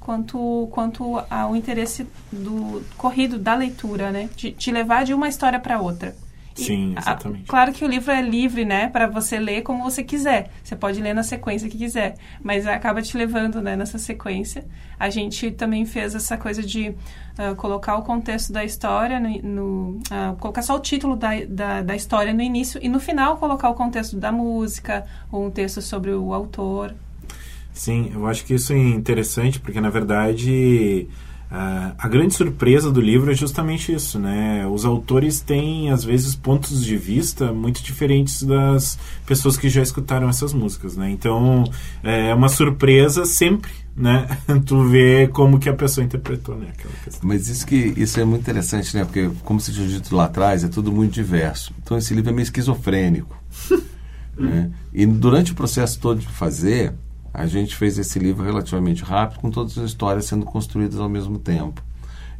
quanto 0.00 0.68
quanto 0.70 1.22
ao 1.30 1.54
interesse 1.54 2.06
do 2.32 2.82
corrido 2.96 3.38
da 3.38 3.54
leitura, 3.54 4.10
né? 4.10 4.28
De 4.34 4.52
te 4.52 4.70
levar 4.70 5.04
de 5.04 5.14
uma 5.14 5.28
história 5.28 5.60
para 5.60 5.80
outra. 5.80 6.14
Sim, 6.54 6.94
exatamente. 6.96 7.44
A, 7.44 7.50
claro 7.50 7.72
que 7.72 7.84
o 7.84 7.88
livro 7.88 8.12
é 8.12 8.22
livre, 8.22 8.64
né, 8.64 8.88
para 8.88 9.06
você 9.06 9.38
ler 9.38 9.62
como 9.62 9.82
você 9.82 10.02
quiser. 10.04 10.50
Você 10.62 10.76
pode 10.76 11.00
ler 11.00 11.14
na 11.14 11.22
sequência 11.22 11.68
que 11.68 11.76
quiser, 11.76 12.14
mas 12.42 12.66
acaba 12.66 13.02
te 13.02 13.16
levando, 13.16 13.60
né, 13.60 13.76
nessa 13.76 13.98
sequência. 13.98 14.64
A 14.98 15.10
gente 15.10 15.50
também 15.50 15.84
fez 15.84 16.14
essa 16.14 16.36
coisa 16.36 16.62
de 16.62 16.90
uh, 16.90 17.54
colocar 17.56 17.96
o 17.96 18.02
contexto 18.02 18.52
da 18.52 18.64
história, 18.64 19.18
no, 19.18 19.28
no 19.42 20.00
uh, 20.10 20.36
colocar 20.38 20.62
só 20.62 20.76
o 20.76 20.80
título 20.80 21.16
da, 21.16 21.30
da, 21.48 21.82
da, 21.82 21.96
história 21.96 22.32
no 22.32 22.42
início 22.42 22.78
e 22.82 22.88
no 22.88 23.00
final 23.00 23.36
colocar 23.36 23.68
o 23.70 23.74
contexto 23.74 24.16
da 24.16 24.30
música 24.30 25.04
ou 25.32 25.46
um 25.46 25.50
texto 25.50 25.82
sobre 25.82 26.12
o 26.12 26.32
autor. 26.32 26.94
Sim, 27.72 28.12
eu 28.14 28.26
acho 28.28 28.44
que 28.44 28.54
isso 28.54 28.72
é 28.72 28.78
interessante 28.78 29.58
porque 29.58 29.80
na 29.80 29.90
verdade 29.90 31.08
Uh, 31.54 31.94
a 31.96 32.08
grande 32.08 32.34
surpresa 32.34 32.90
do 32.90 33.00
livro 33.00 33.30
é 33.30 33.34
justamente 33.34 33.92
isso, 33.92 34.18
né? 34.18 34.66
Os 34.66 34.84
autores 34.84 35.40
têm, 35.40 35.88
às 35.88 36.02
vezes, 36.02 36.34
pontos 36.34 36.84
de 36.84 36.96
vista 36.96 37.52
muito 37.52 37.80
diferentes 37.80 38.42
das 38.42 38.98
pessoas 39.24 39.56
que 39.56 39.68
já 39.68 39.80
escutaram 39.80 40.28
essas 40.28 40.52
músicas, 40.52 40.96
né? 40.96 41.08
Então, 41.08 41.62
é 42.02 42.34
uma 42.34 42.48
surpresa 42.48 43.24
sempre, 43.24 43.70
né? 43.96 44.26
tu 44.66 44.88
vê 44.88 45.28
como 45.28 45.60
que 45.60 45.68
a 45.68 45.74
pessoa 45.74 46.04
interpretou, 46.04 46.56
né? 46.56 46.72
Mas 47.22 47.46
isso, 47.46 47.64
que, 47.64 47.94
isso 47.96 48.18
é 48.18 48.24
muito 48.24 48.42
interessante, 48.42 48.92
né? 48.96 49.04
Porque, 49.04 49.30
como 49.44 49.60
você 49.60 49.70
tinha 49.70 49.86
dito 49.86 50.16
lá 50.16 50.24
atrás, 50.24 50.64
é 50.64 50.68
tudo 50.68 50.90
muito 50.90 51.12
diverso. 51.12 51.72
Então, 51.80 51.96
esse 51.96 52.12
livro 52.14 52.30
é 52.30 52.32
meio 52.32 52.42
esquizofrênico. 52.42 53.40
né? 54.36 54.72
E 54.92 55.06
durante 55.06 55.52
o 55.52 55.54
processo 55.54 56.00
todo 56.00 56.18
de 56.18 56.26
fazer, 56.26 56.94
a 57.34 57.46
gente 57.46 57.74
fez 57.74 57.98
esse 57.98 58.16
livro 58.20 58.44
relativamente 58.44 59.02
rápido, 59.02 59.40
com 59.40 59.50
todas 59.50 59.76
as 59.76 59.86
histórias 59.86 60.24
sendo 60.26 60.46
construídas 60.46 61.00
ao 61.00 61.08
mesmo 61.08 61.36
tempo. 61.36 61.82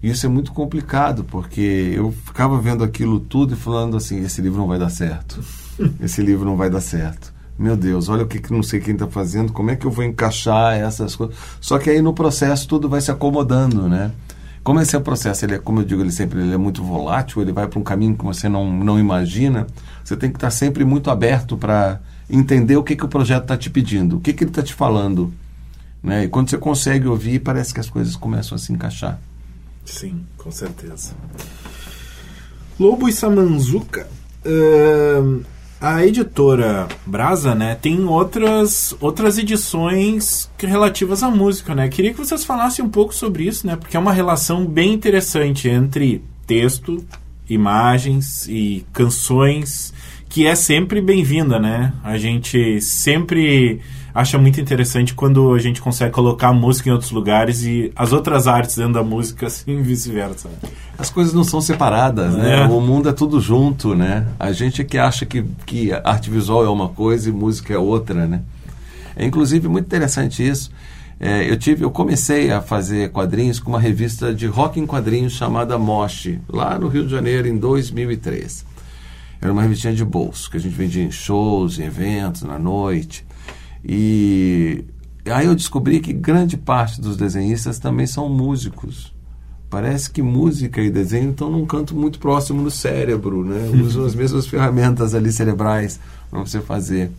E 0.00 0.08
isso 0.08 0.24
é 0.24 0.28
muito 0.28 0.52
complicado, 0.52 1.24
porque 1.24 1.92
eu 1.96 2.12
ficava 2.12 2.60
vendo 2.60 2.84
aquilo 2.84 3.18
tudo 3.18 3.54
e 3.54 3.56
falando 3.56 3.96
assim: 3.96 4.22
esse 4.22 4.40
livro 4.40 4.58
não 4.58 4.68
vai 4.68 4.78
dar 4.78 4.90
certo. 4.90 5.42
Esse 6.00 6.22
livro 6.22 6.44
não 6.44 6.56
vai 6.56 6.70
dar 6.70 6.80
certo. 6.80 7.34
Meu 7.58 7.76
Deus, 7.76 8.08
olha 8.08 8.22
o 8.22 8.28
que, 8.28 8.38
que 8.38 8.52
não 8.52 8.62
sei 8.62 8.78
quem 8.78 8.94
está 8.94 9.08
fazendo, 9.08 9.52
como 9.52 9.72
é 9.72 9.76
que 9.76 9.84
eu 9.84 9.90
vou 9.90 10.04
encaixar 10.04 10.74
essas 10.74 11.16
coisas. 11.16 11.34
Só 11.60 11.78
que 11.80 11.90
aí 11.90 12.00
no 12.00 12.12
processo 12.12 12.68
tudo 12.68 12.88
vai 12.88 13.00
se 13.00 13.10
acomodando, 13.10 13.88
né? 13.88 14.12
Como 14.62 14.80
esse 14.80 14.94
é 14.94 14.98
o 14.98 15.02
processo, 15.02 15.44
ele 15.44 15.56
é, 15.56 15.58
como 15.58 15.80
eu 15.80 15.84
digo, 15.84 16.00
ele 16.00 16.12
sempre 16.12 16.40
ele 16.40 16.54
é 16.54 16.56
muito 16.56 16.82
volátil, 16.82 17.42
ele 17.42 17.52
vai 17.52 17.66
para 17.66 17.78
um 17.78 17.82
caminho 17.82 18.16
que 18.16 18.24
você 18.24 18.48
não, 18.48 18.72
não 18.72 18.98
imagina. 18.98 19.66
Você 20.02 20.16
tem 20.16 20.30
que 20.30 20.36
estar 20.36 20.50
sempre 20.50 20.84
muito 20.84 21.10
aberto 21.10 21.56
para 21.56 22.00
entender 22.28 22.76
o 22.76 22.82
que, 22.82 22.96
que 22.96 23.04
o 23.04 23.08
projeto 23.08 23.42
está 23.42 23.56
te 23.56 23.70
pedindo, 23.70 24.16
o 24.16 24.20
que, 24.20 24.32
que 24.32 24.44
ele 24.44 24.50
está 24.50 24.62
te 24.62 24.74
falando. 24.74 25.32
Né? 26.02 26.24
E 26.24 26.28
quando 26.28 26.50
você 26.50 26.58
consegue 26.58 27.06
ouvir, 27.06 27.38
parece 27.40 27.72
que 27.72 27.80
as 27.80 27.88
coisas 27.88 28.16
começam 28.16 28.56
a 28.56 28.58
se 28.58 28.72
encaixar. 28.72 29.18
Sim, 29.84 30.24
com 30.36 30.50
certeza. 30.50 31.12
Lobo 32.78 33.08
e 33.08 33.12
Samanzuka. 33.12 34.06
Uh, 34.44 35.42
a 35.80 36.04
editora 36.04 36.88
Brasa, 37.04 37.54
né, 37.54 37.74
tem 37.74 38.04
outras, 38.04 38.94
outras 39.00 39.36
edições 39.36 40.50
relativas 40.58 41.22
à 41.22 41.30
música, 41.30 41.74
né? 41.74 41.88
Queria 41.88 42.12
que 42.12 42.18
vocês 42.18 42.42
falassem 42.42 42.82
um 42.82 42.88
pouco 42.88 43.14
sobre 43.14 43.44
isso, 43.44 43.66
né? 43.66 43.76
Porque 43.76 43.96
é 43.96 44.00
uma 44.00 44.12
relação 44.12 44.64
bem 44.64 44.94
interessante 44.94 45.68
entre 45.68 46.24
texto, 46.46 47.04
imagens 47.48 48.48
e 48.48 48.86
canções 48.92 49.92
que 50.34 50.48
é 50.48 50.56
sempre 50.56 51.00
bem-vinda, 51.00 51.60
né? 51.60 51.92
A 52.02 52.18
gente 52.18 52.80
sempre 52.80 53.80
acha 54.12 54.36
muito 54.36 54.60
interessante 54.60 55.14
quando 55.14 55.54
a 55.54 55.60
gente 55.60 55.80
consegue 55.80 56.10
colocar 56.10 56.48
a 56.48 56.52
música 56.52 56.88
em 56.88 56.92
outros 56.92 57.12
lugares 57.12 57.62
e 57.62 57.92
as 57.94 58.12
outras 58.12 58.48
artes 58.48 58.74
dentro 58.74 58.94
da 58.94 59.02
música, 59.04 59.46
assim, 59.46 59.80
vice-versa. 59.80 60.50
As 60.98 61.08
coisas 61.08 61.32
não 61.32 61.44
são 61.44 61.60
separadas, 61.60 62.34
né? 62.34 62.62
É. 62.62 62.66
O 62.66 62.80
mundo 62.80 63.08
é 63.08 63.12
tudo 63.12 63.40
junto, 63.40 63.94
né? 63.94 64.26
A 64.36 64.50
gente 64.50 64.82
é 64.82 64.84
que 64.84 64.98
acha 64.98 65.24
que, 65.24 65.44
que 65.64 65.92
arte 65.92 66.30
visual 66.30 66.64
é 66.64 66.68
uma 66.68 66.88
coisa 66.88 67.28
e 67.28 67.32
música 67.32 67.72
é 67.72 67.78
outra, 67.78 68.26
né? 68.26 68.42
É 69.14 69.24
inclusive 69.24 69.68
muito 69.68 69.86
interessante 69.86 70.44
isso. 70.44 70.68
É, 71.20 71.48
eu 71.48 71.56
tive, 71.56 71.84
eu 71.84 71.92
comecei 71.92 72.50
a 72.50 72.60
fazer 72.60 73.12
quadrinhos 73.12 73.60
com 73.60 73.70
uma 73.70 73.80
revista 73.80 74.34
de 74.34 74.48
rock 74.48 74.80
em 74.80 74.84
quadrinhos 74.84 75.34
chamada 75.34 75.78
Moshi, 75.78 76.40
lá 76.48 76.76
no 76.76 76.88
Rio 76.88 77.04
de 77.04 77.12
Janeiro 77.12 77.46
em 77.46 77.56
2003. 77.56 78.73
Era 79.44 79.52
uma 79.52 79.60
revistinha 79.60 79.92
de 79.92 80.02
bolso, 80.02 80.50
que 80.50 80.56
a 80.56 80.60
gente 80.60 80.74
vendia 80.74 81.04
em 81.04 81.10
shows, 81.10 81.78
em 81.78 81.84
eventos, 81.84 82.44
na 82.44 82.58
noite. 82.58 83.26
E 83.86 84.82
aí 85.26 85.44
eu 85.44 85.54
descobri 85.54 86.00
que 86.00 86.14
grande 86.14 86.56
parte 86.56 86.98
dos 86.98 87.14
desenhistas 87.14 87.78
também 87.78 88.06
são 88.06 88.26
músicos. 88.26 89.12
Parece 89.68 90.10
que 90.10 90.22
música 90.22 90.80
e 90.80 90.90
desenho 90.90 91.32
estão 91.32 91.50
num 91.50 91.66
canto 91.66 91.94
muito 91.94 92.18
próximo 92.18 92.62
no 92.62 92.70
cérebro, 92.70 93.44
né? 93.44 93.68
Usam 93.84 94.06
as 94.06 94.14
mesmas 94.14 94.46
ferramentas 94.46 95.14
ali 95.14 95.30
cerebrais 95.30 96.00
para 96.30 96.40
você 96.40 96.62
fazer. 96.62 97.10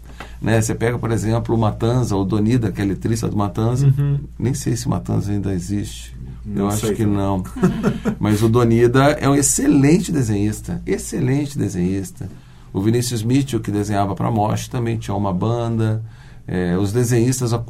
Né? 0.42 0.60
Você 0.60 0.74
pega, 0.74 0.98
por 0.98 1.12
exemplo, 1.12 1.54
o 1.54 1.60
Matanza, 1.60 2.16
o 2.16 2.26
Donida, 2.26 2.72
que 2.72 2.82
é 2.82 2.86
letrista 2.86 3.28
do 3.28 3.38
Matanza. 3.38 3.86
Uhum. 3.86 4.20
Nem 4.40 4.56
sei 4.56 4.76
se 4.76 4.90
Matanza 4.90 5.32
ainda 5.32 5.54
existe. 5.54 6.18
Eu 6.54 6.68
acho 6.68 6.94
que 6.94 7.06
não. 7.06 7.44
Mas 8.20 8.44
o 8.44 8.50
Donida 8.50 9.04
é 9.12 9.28
um 9.28 9.36
excelente 9.36 10.12
desenhista. 10.12 10.82
Excelente 10.86 11.58
desenhista. 11.58 12.30
O 12.72 12.82
Vinícius 12.82 13.24
Mitchell, 13.24 13.60
que 13.60 13.72
desenhava 13.72 14.16
para 14.16 14.28
a 14.28 14.32
Mosh, 14.32 14.68
também 14.68 14.98
tinha 14.98 15.16
uma 15.16 15.34
banda. 15.34 16.04
É, 16.48 16.78
os 16.78 16.92
desenhistas 16.92 17.54
ac 17.54 17.66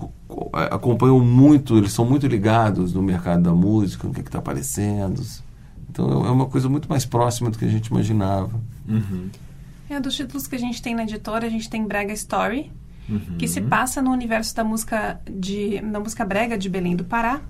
acompanham 0.72 1.20
muito, 1.20 1.78
eles 1.78 1.94
são 1.94 2.04
muito 2.04 2.28
ligados 2.28 2.94
no 2.94 3.02
mercado 3.02 3.44
da 3.44 3.54
música, 3.54 4.08
no 4.08 4.14
que 4.14 4.20
está 4.20 4.40
aparecendo. 4.40 5.22
Então 5.90 6.26
é 6.26 6.30
uma 6.30 6.46
coisa 6.48 6.68
muito 6.68 6.90
mais 6.90 7.06
próxima 7.06 7.50
do 7.50 7.58
que 7.58 7.66
a 7.66 7.70
gente 7.70 7.88
imaginava. 7.88 8.60
Uhum. 8.88 9.30
É, 9.90 10.00
dos 10.00 10.16
títulos 10.16 10.48
que 10.48 10.56
a 10.56 10.60
gente 10.60 10.82
tem 10.82 10.94
na 10.94 11.04
editora, 11.04 11.46
a 11.46 11.50
gente 11.50 11.70
tem 11.70 11.86
Brega 11.86 12.12
Story, 12.14 12.72
uhum. 13.08 13.38
que 13.38 13.48
se 13.48 13.62
passa 13.62 14.02
no 14.02 14.12
universo 14.12 14.54
da 14.56 14.64
música 14.64 15.22
de 15.30 15.80
da 15.80 16.00
música 16.00 16.26
brega 16.26 16.58
de 16.58 16.68
Belém 16.68 16.96
do 16.96 17.06
Pará. 17.06 17.42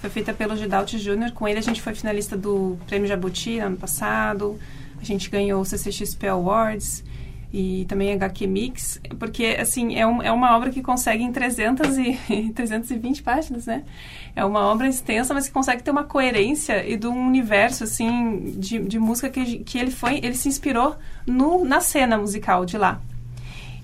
Foi 0.00 0.10
feita 0.10 0.32
pelo 0.32 0.56
Gidalt 0.56 0.94
Júnior. 0.96 1.32
Com 1.32 1.48
ele 1.48 1.58
a 1.58 1.62
gente 1.62 1.80
foi 1.80 1.94
finalista 1.94 2.36
do 2.36 2.78
Prêmio 2.86 3.08
Jabuti 3.08 3.58
ano 3.58 3.76
passado. 3.76 4.58
A 5.00 5.04
gente 5.04 5.30
ganhou 5.30 5.60
o 5.60 5.64
CCXP 5.64 6.28
Awards 6.28 7.04
e 7.52 7.84
também 7.86 8.12
HQ 8.12 8.46
Mix, 8.46 9.00
porque 9.18 9.56
assim 9.58 9.96
é, 9.96 10.06
um, 10.06 10.22
é 10.22 10.30
uma 10.32 10.56
obra 10.56 10.70
que 10.70 10.82
consegue 10.82 11.22
em 11.22 11.32
300 11.32 11.96
e 11.96 12.52
320 12.54 13.22
páginas, 13.22 13.66
né? 13.66 13.84
É 14.34 14.44
uma 14.44 14.60
obra 14.60 14.88
extensa, 14.88 15.32
mas 15.32 15.46
que 15.46 15.52
consegue 15.52 15.82
ter 15.82 15.90
uma 15.90 16.04
coerência 16.04 16.86
e 16.86 16.96
de 16.96 17.06
um 17.06 17.26
universo 17.26 17.84
assim 17.84 18.56
de, 18.58 18.78
de 18.80 18.98
música 18.98 19.30
que, 19.30 19.60
que 19.60 19.78
ele 19.78 19.90
foi, 19.90 20.18
ele 20.18 20.34
se 20.34 20.48
inspirou 20.48 20.96
no, 21.26 21.64
na 21.64 21.80
cena 21.80 22.18
musical 22.18 22.64
de 22.66 22.76
lá. 22.76 23.00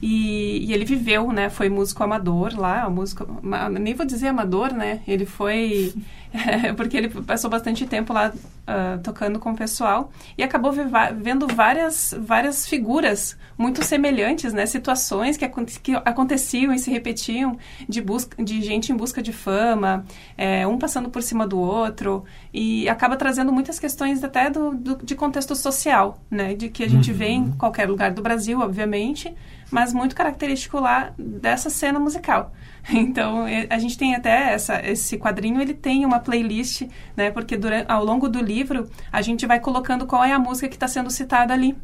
E, 0.03 0.67
e, 0.67 0.73
ele 0.75 0.85
viveu, 0.85 1.31
né? 1.31 1.49
Foi 1.49 1.69
músico 1.69 2.03
amador 2.03 2.59
lá, 2.59 2.91
músico, 2.91 3.25
nem 3.71 3.95
vou 3.95 4.05
dizer 4.05 4.27
amador, 4.27 4.75
né? 4.75 5.01
Ele 5.07 5.25
foi 5.25 5.95
porque 6.77 6.97
ele 6.97 7.09
passou 7.09 7.49
bastante 7.49 7.87
tempo 7.87 8.13
lá 8.13 8.33
uh, 8.35 8.99
tocando 9.01 9.39
com 9.39 9.53
o 9.53 9.57
pessoal 9.57 10.11
e 10.37 10.43
acabou 10.43 10.73
vendo 10.73 11.47
várias 11.47 12.13
várias 12.19 12.67
figuras 12.67 13.39
muito 13.57 13.85
semelhantes, 13.85 14.53
né? 14.53 14.67
Situações 14.67 15.37
que, 15.37 15.49
que 15.81 15.95
aconteciam 15.95 16.75
e 16.75 16.81
se 16.81 16.91
repetiam 16.91 17.57
de 17.89 18.03
busca 18.03 18.43
de 18.43 18.61
gente 18.61 18.91
em 18.91 18.97
busca 18.97 19.23
de 19.23 19.33
fama, 19.33 20.05
é, 20.37 20.67
um 20.67 20.79
passando 20.79 21.11
por 21.11 21.23
cima 21.23 21.47
do 21.47 21.61
outro 21.61 22.25
e 22.53 22.89
acaba 22.89 23.17
trazendo 23.17 23.53
muitas 23.53 23.79
questões 23.79 24.25
até 24.25 24.51
do, 24.51 24.75
do 24.75 24.97
de 24.97 25.15
contexto 25.15 25.55
social, 25.55 26.19
né? 26.29 26.55
De 26.55 26.69
que 26.71 26.83
a 26.83 26.89
gente 26.89 27.13
uhum. 27.13 27.17
vê 27.17 27.29
em 27.29 27.53
qualquer 27.53 27.89
lugar 27.89 28.11
do 28.11 28.21
Brasil, 28.21 28.59
obviamente 28.59 29.33
mas 29.73 29.93
muito 29.93 30.15
característico 30.15 30.79
lá 30.79 31.13
dessa 31.19 31.71
cena 31.71 31.99
musical. 31.99 32.53
Então, 32.93 33.45
a 33.71 33.79
gente 33.79 33.97
tem 33.97 34.13
até 34.13 34.53
essa, 34.53 34.85
esse 34.85 35.17
quadrinho, 35.17 35.61
ele 35.61 35.73
tem 35.73 36.05
uma 36.05 36.19
playlist, 36.19 36.83
né? 37.17 37.31
Porque 37.31 37.57
durante, 37.57 37.87
ao 37.89 38.05
longo 38.05 38.29
do 38.29 38.43
livro, 38.43 38.91
a 39.13 39.23
gente 39.23 39.47
vai 39.47 39.61
colocando 39.61 40.05
qual 40.05 40.25
é 40.25 40.33
a 40.33 40.39
música 40.39 40.69
que 40.69 40.75
está 40.75 40.89
sendo 40.89 41.09
citada 41.09 41.55
ali. 41.55 41.77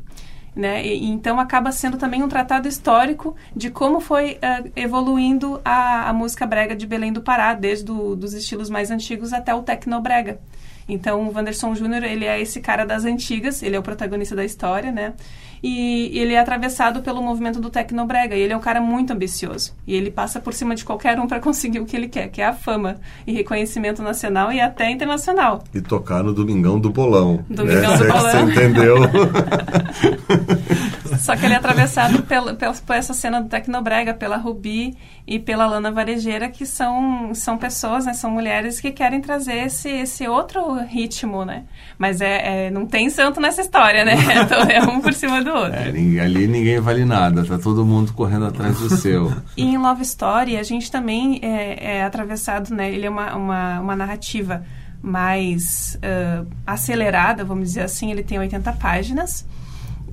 Né? 0.57 0.85
E, 0.85 1.07
então 1.07 1.39
acaba 1.39 1.71
sendo 1.71 1.97
também 1.97 2.21
um 2.21 2.29
tratado 2.29 2.67
histórico 2.67 3.37
de 3.55 3.71
como 3.71 4.01
foi 4.01 4.33
uh, 4.43 4.73
evoluindo 4.75 5.61
a, 5.65 6.09
a, 6.09 6.13
música 6.13 6.45
brega 6.45 6.75
de 6.75 6.85
Belém 6.85 7.13
do 7.13 7.23
Pará, 7.23 7.55
desde 7.55 7.85
do, 7.85 8.17
dos 8.17 8.33
estilos 8.33 8.69
mais 8.69 8.91
antigos 8.91 9.33
até 9.33 9.55
o 9.55 9.63
tecnobrega. 9.63 10.41
Então 10.89 11.29
o 11.29 11.33
Wanderson 11.33 11.77
Júnior, 11.77 12.03
ele 12.03 12.25
é 12.25 12.41
esse 12.41 12.61
cara 12.61 12.85
das 12.85 13.05
antigas, 13.05 13.63
ele 13.63 13.77
é 13.77 13.79
o 13.79 13.83
protagonista 13.83 14.35
da 14.35 14.45
história, 14.45 14.91
né? 14.91 15.15
E 15.63 16.19
ele 16.19 16.35
é 16.35 16.39
atravessado 16.39 17.03
pelo 17.03 17.23
movimento 17.23 17.61
do 17.61 17.71
Tecnobrega. 17.71 18.37
E 18.37 18.41
ele 18.41 18.53
é 18.53 18.57
um 18.57 18.61
cara 18.61 18.81
muito 18.81 19.13
ambicioso. 19.13 19.75
E 19.87 19.95
ele 19.95 20.11
passa 20.11 20.41
por 20.41 20.55
cima 20.55 20.75
de 20.75 20.85
qualquer 20.85 21.19
um 21.19 21.27
para 21.27 21.41
conseguir 21.41 21.81
o 21.81 21.87
que 21.87 21.97
ele 21.97 22.09
quer, 22.09 22.29
que 22.29 22.41
é 22.41 22.47
a 22.47 22.53
fama 22.53 22.97
e 23.27 23.33
reconhecimento 23.33 24.03
nacional 24.03 24.53
e 24.53 24.61
até 24.61 24.91
internacional. 24.91 25.63
E 25.75 25.81
tocar 25.81 26.23
no 26.23 26.33
Domingão 26.33 26.79
do 26.79 26.91
Bolão. 26.91 27.45
Domingão 27.49 27.93
né? 27.93 27.99
do 27.99 28.07
Bolão. 28.07 28.31
Você 28.31 28.41
entendeu? 28.43 28.97
Só 31.19 31.37
que 31.37 31.45
ele 31.45 31.55
é 31.55 31.57
atravessado 31.57 32.23
pela, 32.23 32.55
pela, 32.55 32.75
por 32.75 32.95
essa 32.95 33.13
cena 33.13 33.41
do 33.41 33.49
Tecnobrega, 33.49 34.15
pela 34.15 34.37
Rubi 34.37 34.97
e 35.27 35.39
pela 35.39 35.67
Lana 35.67 35.91
Varejeira, 35.91 36.49
que 36.49 36.65
são, 36.65 37.35
são 37.35 37.59
pessoas, 37.59 38.07
né, 38.07 38.15
são 38.15 38.31
mulheres 38.31 38.81
que 38.81 38.91
querem 38.91 39.21
trazer 39.21 39.67
esse, 39.67 39.89
esse 39.89 40.29
outro 40.29 40.75
ritmo, 40.83 41.45
né? 41.45 41.65
Mas 41.99 42.21
é, 42.21 42.67
é 42.67 42.71
não 42.71 42.87
tem 42.87 43.11
santo 43.11 43.41
nessa 43.41 43.61
história, 43.61 44.05
né? 44.05 44.15
Então 44.39 44.63
é 44.63 44.81
um 44.83 45.01
por 45.01 45.13
cima 45.13 45.43
do 45.43 45.48
outro. 45.49 45.75
É, 45.75 45.89
ali 46.21 46.47
ninguém 46.47 46.81
vale 46.81 47.05
nada, 47.05 47.45
tá 47.45 47.59
todo 47.59 47.85
mundo 47.85 48.13
correndo 48.13 48.47
atrás 48.47 48.79
do 48.79 48.91
seu. 48.97 49.33
E 49.57 49.63
em 49.63 49.79
Love 49.79 50.03
Story, 50.03 50.57
a 50.57 50.63
gente 50.63 50.91
também 50.91 51.41
é, 51.43 51.99
é 51.99 52.05
atravessado, 52.05 52.75
né? 52.75 52.93
Ele 52.93 53.07
é 53.07 53.11
uma, 53.11 53.35
uma, 53.35 53.81
uma 53.81 53.97
narrativa 53.97 54.65
mais 55.03 55.97
uh, 55.97 56.47
acelerada, 56.67 57.45
vamos 57.45 57.69
dizer 57.69 57.83
assim. 57.83 58.11
Ele 58.11 58.23
tem 58.23 58.39
80 58.39 58.73
páginas 58.75 59.47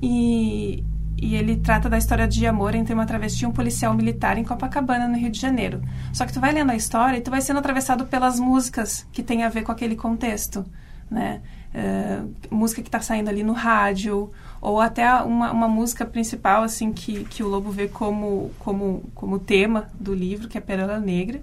e, 0.02 0.84
e 1.16 1.34
ele 1.34 1.56
trata 1.56 1.88
da 1.88 1.98
história 1.98 2.26
de 2.26 2.46
amor 2.46 2.74
entre 2.74 2.94
uma 2.94 3.06
travesti 3.06 3.44
e 3.44 3.46
um 3.46 3.52
policial 3.52 3.94
militar 3.94 4.38
em 4.38 4.44
Copacabana, 4.44 5.08
no 5.08 5.16
Rio 5.16 5.30
de 5.30 5.40
Janeiro. 5.40 5.82
Só 6.12 6.24
que 6.26 6.32
tu 6.32 6.40
vai 6.40 6.52
lendo 6.52 6.70
a 6.70 6.76
história 6.76 7.18
e 7.18 7.20
tu 7.20 7.30
vai 7.30 7.40
sendo 7.40 7.58
atravessado 7.58 8.06
pelas 8.06 8.38
músicas 8.38 9.06
que 9.12 9.22
tem 9.22 9.42
a 9.42 9.48
ver 9.48 9.62
com 9.62 9.72
aquele 9.72 9.96
contexto, 9.96 10.64
né? 11.10 11.40
Uh, 11.74 12.32
música 12.50 12.80
que 12.80 12.88
está 12.88 13.00
saindo 13.00 13.28
ali 13.28 13.42
no 13.42 13.52
rádio 13.52 14.30
ou 14.62 14.80
até 14.80 15.12
uma, 15.22 15.52
uma 15.52 15.68
música 15.68 16.06
principal 16.06 16.62
assim 16.62 16.90
que, 16.90 17.24
que 17.24 17.42
o 17.42 17.48
Lobo 17.48 17.70
vê 17.70 17.86
como 17.86 18.50
como 18.58 19.04
como 19.14 19.38
tema 19.38 19.90
do 20.00 20.14
livro 20.14 20.48
que 20.48 20.56
é 20.56 20.60
Pérola 20.60 20.98
Negra 20.98 21.40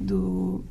do 0.00 0.64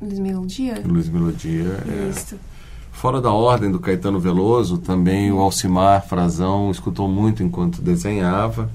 Luiz 0.00 0.18
Melodia 0.18 0.82
Luiz 0.86 1.08
Melodia 1.08 1.64
é. 1.86 2.52
Fora 2.92 3.20
da 3.20 3.32
ordem 3.32 3.72
do 3.72 3.80
Caetano 3.80 4.20
Veloso, 4.20 4.78
também 4.78 5.32
o 5.32 5.40
Alcimar 5.40 6.06
Frazão 6.06 6.70
escutou 6.70 7.08
muito 7.08 7.42
enquanto 7.42 7.82
desenhava. 7.82 8.70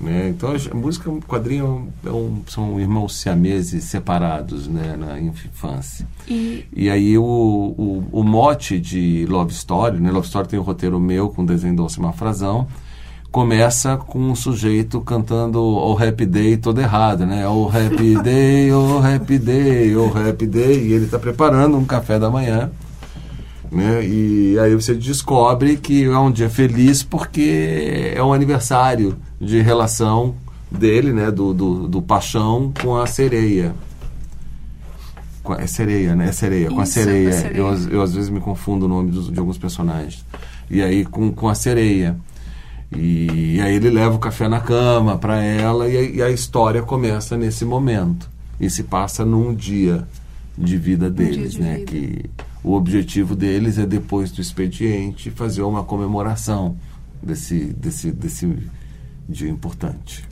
Né? 0.00 0.30
Então, 0.30 0.50
a 0.50 0.74
música, 0.74 1.08
o 1.08 1.20
quadrinho 1.22 1.88
é 2.04 2.10
um, 2.10 2.42
são 2.48 2.80
irmãos 2.80 3.16
siameses 3.16 3.84
separados 3.84 4.66
né, 4.66 4.96
na 4.98 5.20
infância. 5.20 6.06
E, 6.28 6.64
e 6.74 6.90
aí, 6.90 7.16
o, 7.16 7.22
o, 7.22 8.04
o, 8.10 8.24
mote 8.24 8.80
de 8.80 9.24
Love 9.26 9.52
Story, 9.52 10.00
né? 10.00 10.10
Love 10.10 10.26
Story 10.26 10.48
tem 10.48 10.58
o 10.58 10.62
um 10.62 10.64
roteiro 10.64 10.98
meu 10.98 11.28
com 11.28 11.42
o 11.42 11.46
desenho 11.46 11.76
do 11.76 11.82
Alcimar 11.82 12.14
Frazão, 12.14 12.66
começa 13.30 13.96
com 13.96 14.18
um 14.18 14.34
sujeito 14.34 15.00
cantando 15.00 15.62
o 15.62 15.96
Happy 15.96 16.26
Day 16.26 16.56
todo 16.56 16.80
errado, 16.80 17.24
né? 17.24 17.46
O 17.46 17.68
Happy 17.68 18.16
Day, 18.22 18.72
o 18.72 18.98
Happy 18.98 19.38
Day, 19.38 19.94
o 19.94 20.06
Happy 20.06 20.46
Day, 20.46 20.88
e 20.88 20.92
ele 20.92 21.04
está 21.04 21.18
preparando 21.18 21.76
um 21.76 21.84
café 21.84 22.18
da 22.18 22.28
manhã 22.28 22.70
né? 23.72 24.04
E 24.04 24.58
aí 24.58 24.74
você 24.74 24.94
descobre 24.94 25.78
que 25.78 26.04
é 26.04 26.18
um 26.18 26.30
dia 26.30 26.50
feliz 26.50 27.02
porque 27.02 28.12
é 28.14 28.22
um 28.22 28.32
aniversário 28.32 29.16
de 29.42 29.60
relação 29.60 30.36
dele, 30.70 31.12
né? 31.12 31.30
Do, 31.30 31.52
do, 31.52 31.88
do 31.88 32.00
paixão 32.00 32.72
com 32.80 32.96
a 32.96 33.06
sereia. 33.06 33.74
Com 35.42 35.52
a, 35.52 35.60
é 35.60 35.66
sereia, 35.66 36.14
né? 36.14 36.28
É 36.28 36.32
sereia, 36.32 36.66
Isso, 36.66 36.74
com 36.74 36.80
a 36.80 36.86
sereia. 36.86 37.28
É 37.28 37.32
sereia. 37.32 37.58
Eu, 37.58 37.90
eu 37.90 38.02
às 38.02 38.14
vezes 38.14 38.30
me 38.30 38.40
confundo 38.40 38.86
o 38.86 38.88
nome 38.88 39.10
dos, 39.10 39.30
de 39.30 39.38
alguns 39.38 39.58
personagens. 39.58 40.24
E 40.70 40.80
aí 40.80 41.04
com, 41.04 41.32
com 41.32 41.48
a 41.48 41.54
sereia. 41.54 42.16
E, 42.96 43.56
e 43.56 43.60
aí 43.60 43.74
ele 43.74 43.90
leva 43.90 44.14
o 44.14 44.18
café 44.18 44.48
na 44.48 44.60
cama 44.60 45.18
para 45.18 45.42
ela 45.42 45.88
e 45.88 45.96
a, 45.96 46.02
e 46.02 46.22
a 46.22 46.30
história 46.30 46.82
começa 46.82 47.36
nesse 47.36 47.64
momento. 47.64 48.30
E 48.60 48.70
se 48.70 48.84
passa 48.84 49.24
num 49.24 49.52
dia 49.52 50.06
de 50.56 50.76
vida 50.76 51.10
deles, 51.10 51.54
um 51.54 51.58
de 51.58 51.60
né? 51.60 51.74
Vida. 51.78 51.86
Que 51.86 52.30
o 52.62 52.74
objetivo 52.74 53.34
deles 53.34 53.76
é 53.76 53.86
depois 53.86 54.30
do 54.30 54.40
expediente 54.40 55.30
fazer 55.30 55.62
uma 55.62 55.82
comemoração 55.82 56.76
desse 57.20 57.64
desse 57.64 58.12
desse 58.12 58.46
dia 59.28 59.48
importante. 59.48 60.26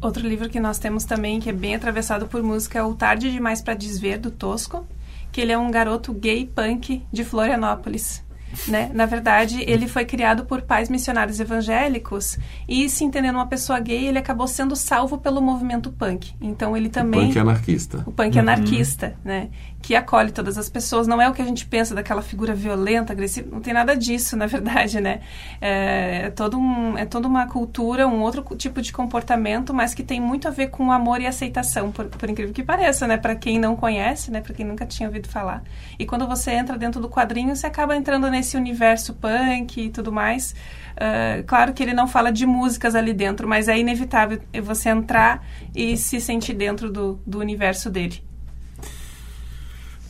Outro 0.00 0.26
livro 0.26 0.50
que 0.50 0.60
nós 0.60 0.78
temos 0.78 1.04
também 1.04 1.40
que 1.40 1.48
é 1.48 1.52
bem 1.52 1.74
atravessado 1.74 2.26
por 2.26 2.42
música 2.42 2.78
é 2.78 2.82
o 2.82 2.94
Tarde 2.94 3.32
demais 3.32 3.62
para 3.62 3.74
desver 3.74 4.18
do 4.18 4.30
Tosco, 4.30 4.86
que 5.32 5.40
ele 5.40 5.52
é 5.52 5.58
um 5.58 5.70
garoto 5.70 6.12
gay 6.12 6.46
punk 6.46 7.02
de 7.10 7.24
Florianópolis. 7.24 8.22
Né? 8.68 8.90
Na 8.94 9.04
verdade, 9.06 9.64
ele 9.66 9.88
foi 9.88 10.04
criado 10.04 10.44
por 10.44 10.62
pais 10.62 10.88
missionários 10.88 11.40
evangélicos 11.40 12.38
e, 12.68 12.88
se 12.88 13.02
entendendo 13.02 13.36
uma 13.36 13.46
pessoa 13.46 13.80
gay, 13.80 14.06
ele 14.06 14.18
acabou 14.18 14.46
sendo 14.46 14.76
salvo 14.76 15.18
pelo 15.18 15.42
movimento 15.42 15.90
punk. 15.90 16.32
Então, 16.40 16.76
ele 16.76 16.88
também... 16.88 17.24
O 17.24 17.26
punk 17.26 17.38
anarquista. 17.38 18.02
O 18.06 18.12
punk 18.12 18.34
uhum. 18.34 18.42
anarquista, 18.42 19.16
né? 19.24 19.48
Que 19.84 19.94
acolhe 19.94 20.32
todas 20.32 20.56
as 20.56 20.70
pessoas. 20.70 21.06
Não 21.06 21.20
é 21.20 21.28
o 21.28 21.34
que 21.34 21.42
a 21.42 21.44
gente 21.44 21.66
pensa 21.66 21.94
daquela 21.94 22.22
figura 22.22 22.54
violenta, 22.54 23.12
agressiva. 23.12 23.48
Não 23.50 23.60
tem 23.60 23.74
nada 23.74 23.94
disso, 23.94 24.34
na 24.38 24.46
verdade, 24.46 24.98
né? 24.98 25.20
É, 25.60 26.22
é, 26.24 26.30
todo 26.30 26.58
um, 26.58 26.96
é 26.96 27.04
toda 27.04 27.28
uma 27.28 27.46
cultura, 27.46 28.08
um 28.08 28.22
outro 28.22 28.42
tipo 28.56 28.80
de 28.80 28.92
comportamento, 28.92 29.74
mas 29.74 29.92
que 29.92 30.02
tem 30.02 30.20
muito 30.20 30.48
a 30.48 30.50
ver 30.50 30.68
com 30.68 30.90
amor 30.90 31.20
e 31.20 31.26
aceitação, 31.26 31.92
por, 31.92 32.06
por 32.06 32.30
incrível 32.30 32.54
que 32.54 32.62
pareça, 32.62 33.06
né? 33.06 33.18
Para 33.18 33.34
quem 33.34 33.58
não 33.58 33.76
conhece, 33.76 34.30
né? 34.30 34.40
Para 34.40 34.54
quem 34.54 34.64
nunca 34.64 34.86
tinha 34.86 35.06
ouvido 35.06 35.28
falar. 35.28 35.62
E 35.98 36.06
quando 36.06 36.26
você 36.26 36.52
entra 36.52 36.78
dentro 36.78 36.98
do 36.98 37.08
quadrinho, 37.10 37.54
você 37.54 37.66
acaba 37.66 37.94
entrando 37.94 38.30
nesse 38.30 38.54
esse 38.54 38.56
universo 38.56 39.14
punk 39.14 39.80
e 39.80 39.90
tudo 39.90 40.12
mais. 40.12 40.54
Uh, 40.92 41.42
claro 41.46 41.72
que 41.72 41.82
ele 41.82 41.92
não 41.92 42.06
fala 42.06 42.30
de 42.30 42.46
músicas 42.46 42.94
ali 42.94 43.12
dentro, 43.12 43.48
mas 43.48 43.68
é 43.68 43.76
inevitável 43.76 44.40
você 44.62 44.90
entrar 44.90 45.44
e 45.74 45.96
se 45.96 46.20
sentir 46.20 46.54
dentro 46.54 46.90
do, 46.90 47.20
do 47.26 47.40
universo 47.40 47.90
dele. 47.90 48.22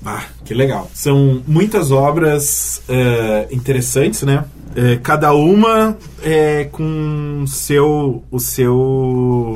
Ah, 0.05 0.25
que 0.45 0.53
legal. 0.53 0.91
São 0.93 1.43
muitas 1.47 1.91
obras 1.91 2.83
uh, 2.89 3.55
interessantes, 3.55 4.23
né? 4.23 4.45
Uh, 4.71 5.01
cada 5.03 5.33
uma 5.33 5.97
é 6.23 6.65
com 6.65 7.45
seu, 7.47 8.23
o 8.31 8.39
seu, 8.39 9.55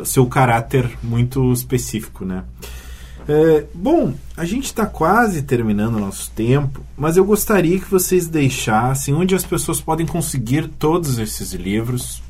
o 0.00 0.04
seu 0.04 0.26
caráter 0.26 0.90
muito 1.02 1.52
específico, 1.52 2.24
né? 2.24 2.44
É, 3.28 3.66
bom, 3.74 4.14
a 4.34 4.44
gente 4.46 4.64
está 4.64 4.86
quase 4.86 5.42
terminando 5.42 5.96
o 5.96 6.00
nosso 6.00 6.30
tempo, 6.30 6.82
mas 6.96 7.18
eu 7.18 7.24
gostaria 7.26 7.78
que 7.78 7.90
vocês 7.90 8.26
deixassem 8.26 9.12
onde 9.12 9.34
as 9.34 9.44
pessoas 9.44 9.82
podem 9.82 10.06
conseguir 10.06 10.66
todos 10.66 11.18
esses 11.18 11.52
livros. 11.52 12.22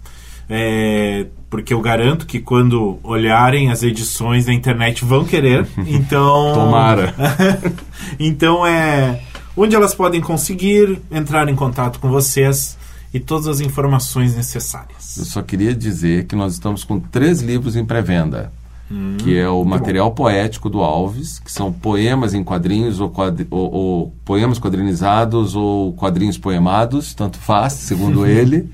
É, 0.51 1.27
porque 1.51 1.73
eu 1.73 1.81
garanto 1.81 2.27
que 2.27 2.41
quando 2.41 2.99
olharem 3.03 3.71
as 3.71 3.83
edições 3.83 4.47
na 4.47 4.53
internet 4.53 5.05
vão 5.05 5.25
querer. 5.25 5.67
Então. 5.87 6.53
Tomara. 6.55 7.15
então 8.19 8.67
é. 8.67 9.21
Onde 9.57 9.75
elas 9.75 9.95
podem 9.95 10.21
conseguir 10.21 11.01
entrar 11.11 11.49
em 11.49 11.57
contato 11.57 11.99
com 11.99 12.09
vocês 12.09 12.77
e 13.13 13.19
todas 13.19 13.49
as 13.49 13.61
informações 13.61 14.37
necessárias. 14.37 15.17
Eu 15.17 15.25
só 15.25 15.43
queria 15.43 15.75
dizer 15.75 16.27
que 16.27 16.37
nós 16.37 16.53
estamos 16.53 16.85
com 16.85 17.01
três 17.01 17.41
livros 17.41 17.75
em 17.75 17.85
pré-venda. 17.85 18.53
Hum, 18.91 19.17
que 19.19 19.37
é 19.37 19.49
o 19.49 19.65
material 19.65 20.09
bom. 20.09 20.15
poético 20.15 20.71
do 20.71 20.81
Alves, 20.81 21.39
que 21.39 21.53
são 21.53 21.71
poemas 21.71 22.33
em 22.33 22.43
quadrinhos 22.43 23.01
ou, 23.01 23.11
quadri 23.11 23.47
ou, 23.51 23.71
ou, 23.73 24.15
poemas 24.25 24.59
quadrinizados 24.59 25.55
ou 25.55 25.93
quadrinhos 25.93 26.39
poemados, 26.39 27.13
tanto 27.13 27.37
faz, 27.39 27.75
segundo 27.75 28.25
ele. 28.27 28.71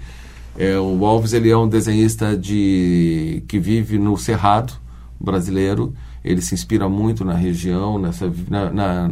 É, 0.57 0.79
o 0.79 1.05
Alves 1.05 1.33
ele 1.33 1.51
é 1.51 1.57
um 1.57 1.69
desenhista 1.69 2.37
de 2.37 3.43
que 3.49 3.59
vive 3.59 3.99
no 3.99 4.17
Cerrado 4.17 4.73
brasileiro. 5.21 5.93
Ele 6.25 6.41
se 6.41 6.55
inspira 6.55 6.89
muito 6.89 7.25
na 7.25 7.35
região, 7.35 7.99
nessa, 7.99 8.33
na, 8.49 8.71
na, 8.71 9.11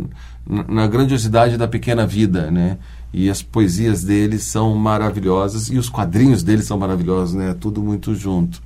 na 0.69 0.87
grandiosidade 0.87 1.57
da 1.57 1.69
pequena 1.69 2.07
vida, 2.07 2.51
né? 2.51 2.79
E 3.13 3.29
as 3.29 3.43
poesias 3.43 4.03
dele 4.03 4.39
são 4.39 4.75
maravilhosas 4.75 5.69
e 5.69 5.77
os 5.77 5.89
quadrinhos 5.89 6.43
dele 6.43 6.63
são 6.63 6.79
maravilhosos, 6.79 7.35
né? 7.35 7.55
Tudo 7.59 7.83
muito 7.83 8.15
junto. 8.15 8.63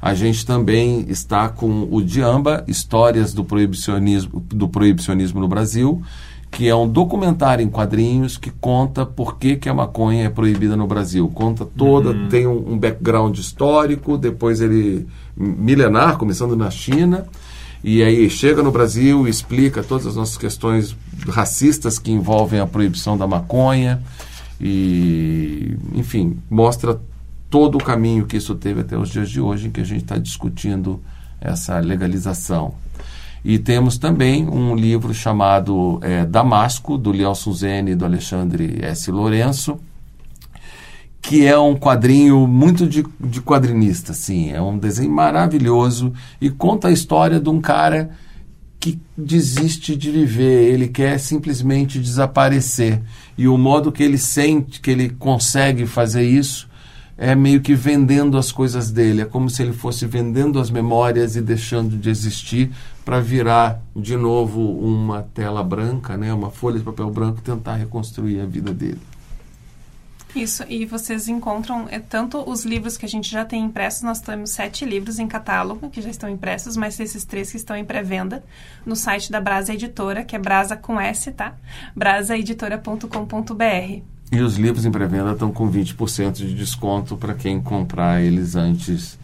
A 0.00 0.14
gente 0.14 0.44
também 0.44 1.04
está 1.08 1.48
com 1.48 1.88
o 1.90 2.02
Diamba, 2.02 2.64
Histórias 2.66 3.32
do 3.32 3.44
Proibicionismo, 3.44 4.40
do 4.48 4.68
Proibicionismo 4.68 5.40
no 5.40 5.48
Brasil, 5.48 6.02
que 6.54 6.68
é 6.68 6.74
um 6.74 6.88
documentário 6.88 7.64
em 7.64 7.68
quadrinhos 7.68 8.38
que 8.38 8.48
conta 8.48 9.04
por 9.04 9.38
que, 9.38 9.56
que 9.56 9.68
a 9.68 9.74
maconha 9.74 10.26
é 10.26 10.28
proibida 10.30 10.76
no 10.76 10.86
Brasil. 10.86 11.28
Conta 11.34 11.66
toda, 11.66 12.10
uhum. 12.10 12.28
tem 12.28 12.46
um, 12.46 12.74
um, 12.74 12.78
background 12.78 13.36
histórico, 13.36 14.16
depois 14.16 14.60
ele 14.60 15.04
milenar, 15.36 16.16
começando 16.16 16.54
na 16.54 16.70
China, 16.70 17.26
e 17.82 18.04
aí 18.04 18.30
chega 18.30 18.62
no 18.62 18.70
Brasil 18.70 19.26
e 19.26 19.30
explica 19.30 19.82
todas 19.82 20.06
as 20.06 20.14
nossas 20.14 20.38
questões 20.38 20.96
racistas 21.28 21.98
que 21.98 22.12
envolvem 22.12 22.60
a 22.60 22.66
proibição 22.66 23.18
da 23.18 23.26
maconha 23.26 24.00
e, 24.60 25.76
enfim, 25.92 26.38
mostra 26.48 27.00
todo 27.50 27.78
o 27.78 27.82
caminho 27.82 28.26
que 28.26 28.36
isso 28.36 28.54
teve 28.54 28.82
até 28.82 28.96
os 28.96 29.08
dias 29.08 29.28
de 29.28 29.40
hoje, 29.40 29.66
em 29.66 29.70
que 29.72 29.80
a 29.80 29.84
gente 29.84 30.04
está 30.04 30.18
discutindo 30.18 31.02
essa 31.40 31.80
legalização. 31.80 32.74
E 33.44 33.58
temos 33.58 33.98
também 33.98 34.48
um 34.48 34.74
livro 34.74 35.12
chamado 35.12 35.98
é, 36.02 36.24
Damasco, 36.24 36.96
do 36.96 37.12
Lielson 37.12 37.52
Zene 37.52 37.90
e 37.90 37.94
do 37.94 38.06
Alexandre 38.06 38.78
S. 38.82 39.10
Lourenço, 39.10 39.78
que 41.20 41.44
é 41.44 41.58
um 41.58 41.76
quadrinho 41.76 42.46
muito 42.46 42.86
de, 42.86 43.04
de 43.20 43.42
quadrinista, 43.42 44.12
assim. 44.12 44.50
É 44.50 44.62
um 44.62 44.78
desenho 44.78 45.10
maravilhoso 45.10 46.12
e 46.40 46.48
conta 46.48 46.88
a 46.88 46.92
história 46.92 47.38
de 47.38 47.50
um 47.50 47.60
cara 47.60 48.10
que 48.80 48.98
desiste 49.16 49.96
de 49.96 50.10
viver, 50.10 50.72
ele 50.72 50.88
quer 50.88 51.18
simplesmente 51.18 51.98
desaparecer. 51.98 53.00
E 53.36 53.48
o 53.48 53.56
modo 53.56 53.92
que 53.92 54.02
ele 54.02 54.18
sente 54.18 54.80
que 54.80 54.90
ele 54.90 55.08
consegue 55.10 55.86
fazer 55.86 56.22
isso 56.22 56.68
é 57.16 57.34
meio 57.34 57.60
que 57.60 57.74
vendendo 57.74 58.36
as 58.36 58.50
coisas 58.50 58.90
dele. 58.90 59.22
É 59.22 59.24
como 59.24 59.48
se 59.48 59.62
ele 59.62 59.72
fosse 59.72 60.06
vendendo 60.06 60.58
as 60.58 60.70
memórias 60.70 61.36
e 61.36 61.40
deixando 61.40 61.96
de 61.96 62.10
existir 62.10 62.72
para 63.04 63.20
virar 63.20 63.80
de 63.94 64.16
novo 64.16 64.60
uma 64.60 65.22
tela 65.22 65.62
branca, 65.62 66.16
né, 66.16 66.32
uma 66.32 66.50
folha 66.50 66.78
de 66.78 66.84
papel 66.84 67.10
branco 67.10 67.38
e 67.38 67.42
tentar 67.42 67.76
reconstruir 67.76 68.40
a 68.40 68.46
vida 68.46 68.72
dele. 68.72 69.00
Isso, 70.34 70.64
e 70.68 70.84
vocês 70.84 71.28
encontram 71.28 71.86
é, 71.88 72.00
tanto 72.00 72.38
os 72.50 72.64
livros 72.64 72.96
que 72.96 73.06
a 73.06 73.08
gente 73.08 73.30
já 73.30 73.44
tem 73.44 73.62
impressos, 73.62 74.02
nós 74.02 74.20
temos 74.20 74.50
sete 74.50 74.84
livros 74.84 75.20
em 75.20 75.28
catálogo 75.28 75.88
que 75.90 76.02
já 76.02 76.10
estão 76.10 76.28
impressos, 76.28 76.76
mas 76.76 76.98
esses 76.98 77.24
três 77.24 77.52
que 77.52 77.56
estão 77.56 77.76
em 77.76 77.84
pré-venda 77.84 78.44
no 78.84 78.96
site 78.96 79.30
da 79.30 79.40
Brasa 79.40 79.74
Editora, 79.74 80.24
que 80.24 80.34
é 80.34 80.38
Brasa 80.38 80.76
com 80.76 81.00
S, 81.00 81.30
tá? 81.30 81.54
brasaeditora.com.br. 81.94 84.13
E 84.34 84.40
os 84.40 84.56
livros 84.56 84.84
em 84.84 84.90
pré-venda 84.90 85.30
estão 85.30 85.52
com 85.52 85.70
20% 85.70 86.32
de 86.32 86.54
desconto 86.54 87.16
para 87.16 87.34
quem 87.34 87.60
comprar 87.60 88.20
eles 88.20 88.56
antes 88.56 89.16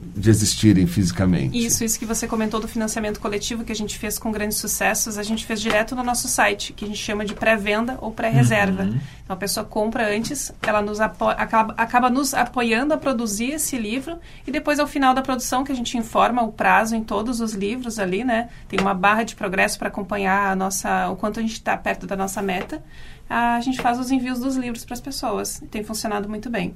de 0.00 0.30
existirem 0.30 0.86
fisicamente. 0.86 1.56
Isso, 1.58 1.84
isso 1.84 1.98
que 1.98 2.06
você 2.06 2.26
comentou 2.26 2.58
do 2.58 2.66
financiamento 2.66 3.20
coletivo 3.20 3.64
que 3.64 3.72
a 3.72 3.76
gente 3.76 3.98
fez 3.98 4.18
com 4.18 4.32
grandes 4.32 4.56
sucessos, 4.56 5.18
a 5.18 5.22
gente 5.22 5.44
fez 5.44 5.60
direto 5.60 5.94
no 5.94 6.02
nosso 6.02 6.26
site, 6.26 6.72
que 6.72 6.84
a 6.86 6.88
gente 6.88 6.98
chama 6.98 7.24
de 7.24 7.34
pré-venda 7.34 7.98
ou 8.00 8.10
pré-reserva. 8.10 8.84
Uhum. 8.84 9.00
Então 9.22 9.34
a 9.34 9.36
pessoa 9.36 9.64
compra 9.64 10.08
antes, 10.08 10.50
ela 10.62 10.80
nos 10.80 11.00
acaba, 11.00 11.74
acaba 11.76 12.08
nos 12.08 12.32
apoiando 12.32 12.94
a 12.94 12.96
produzir 12.96 13.52
esse 13.52 13.76
livro 13.76 14.18
e 14.46 14.50
depois 14.50 14.80
ao 14.80 14.86
final 14.86 15.12
da 15.12 15.20
produção 15.20 15.64
que 15.64 15.72
a 15.72 15.76
gente 15.76 15.96
informa 15.98 16.42
o 16.42 16.50
prazo 16.50 16.96
em 16.96 17.04
todos 17.04 17.40
os 17.40 17.52
livros 17.52 17.98
ali, 17.98 18.24
né? 18.24 18.48
Tem 18.68 18.80
uma 18.80 18.94
barra 18.94 19.22
de 19.22 19.36
progresso 19.36 19.78
para 19.78 19.88
acompanhar 19.88 20.50
a 20.50 20.56
nossa, 20.56 21.10
o 21.10 21.16
quanto 21.16 21.38
a 21.38 21.42
gente 21.42 21.52
está 21.52 21.76
perto 21.76 22.06
da 22.06 22.16
nossa 22.16 22.40
meta. 22.40 22.82
A 23.28 23.60
gente 23.60 23.80
faz 23.80 23.98
os 23.98 24.10
envios 24.10 24.40
dos 24.40 24.56
livros 24.56 24.84
para 24.84 24.94
as 24.94 25.00
pessoas. 25.00 25.62
Tem 25.70 25.84
funcionado 25.84 26.28
muito 26.28 26.48
bem. 26.48 26.74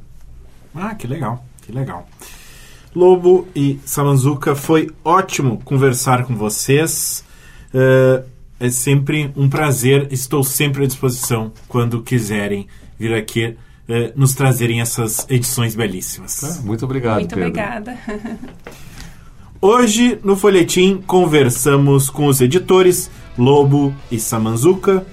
Ah, 0.75 0.95
que 0.95 1.07
legal, 1.07 1.45
que 1.63 1.73
legal. 1.73 2.07
Lobo 2.94 3.48
e 3.54 3.78
Samanzuka, 3.85 4.54
foi 4.54 4.90
ótimo 5.04 5.61
conversar 5.64 6.24
com 6.24 6.37
vocês. 6.37 7.24
Uh, 7.74 8.24
é 8.61 8.70
sempre 8.70 9.33
um 9.37 9.48
prazer, 9.48 10.09
estou 10.12 10.44
sempre 10.44 10.85
à 10.85 10.87
disposição 10.87 11.52
quando 11.68 12.02
quiserem 12.02 12.68
vir 12.98 13.12
aqui 13.14 13.46
uh, 13.46 13.57
nos 14.14 14.35
trazerem 14.35 14.80
essas 14.80 15.26
edições 15.28 15.74
belíssimas. 15.74 16.44
Ah, 16.44 16.62
muito 16.62 16.85
obrigado, 16.85 17.18
Muito 17.18 17.35
Pedro. 17.35 17.48
obrigada. 17.48 17.98
Hoje, 19.61 20.18
no 20.22 20.37
Folhetim, 20.37 21.02
conversamos 21.07 22.11
com 22.11 22.26
os 22.26 22.40
editores 22.40 23.11
Lobo 23.37 23.94
e 24.11 24.20
Samanzuka. 24.20 25.04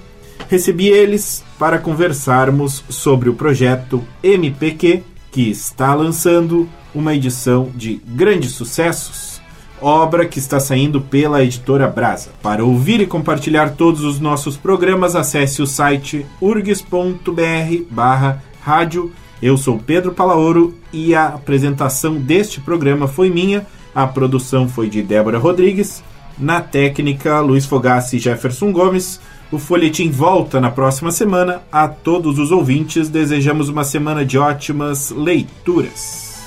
Recebi 0.48 0.88
eles 0.88 1.42
para 1.58 1.78
conversarmos 1.78 2.84
sobre 2.88 3.30
o 3.30 3.34
projeto 3.34 4.04
MPQ, 4.22 5.02
que 5.32 5.50
está 5.50 5.94
lançando 5.94 6.68
uma 6.94 7.14
edição 7.14 7.70
de 7.74 8.00
grandes 8.06 8.52
sucessos, 8.52 9.40
obra 9.80 10.26
que 10.26 10.38
está 10.38 10.60
saindo 10.60 11.00
pela 11.00 11.42
editora 11.42 11.88
Brasa. 11.88 12.30
Para 12.42 12.64
ouvir 12.64 13.00
e 13.00 13.06
compartilhar 13.06 13.70
todos 13.70 14.04
os 14.04 14.20
nossos 14.20 14.58
programas, 14.58 15.16
acesse 15.16 15.62
o 15.62 15.66
site 15.66 16.26
urgs.br 16.40 16.84
rádio. 18.60 19.10
Eu 19.42 19.56
sou 19.56 19.78
Pedro 19.78 20.12
Palaoro 20.12 20.74
e 20.92 21.14
a 21.14 21.28
apresentação 21.28 22.14
deste 22.14 22.60
programa 22.60 23.08
foi 23.08 23.30
minha, 23.30 23.66
a 23.94 24.06
produção 24.06 24.68
foi 24.68 24.88
de 24.88 25.02
Débora 25.02 25.38
Rodrigues, 25.38 26.04
na 26.38 26.60
técnica 26.60 27.40
Luiz 27.40 27.64
Fogassi 27.64 28.16
e 28.16 28.20
Jefferson 28.20 28.70
Gomes. 28.70 29.18
O 29.52 29.58
Folhetim 29.58 30.10
volta 30.10 30.58
na 30.62 30.70
próxima 30.70 31.12
semana. 31.12 31.60
A 31.70 31.86
todos 31.86 32.38
os 32.38 32.50
ouvintes, 32.50 33.10
desejamos 33.10 33.68
uma 33.68 33.84
semana 33.84 34.24
de 34.24 34.38
ótimas 34.38 35.10
leituras. 35.10 36.40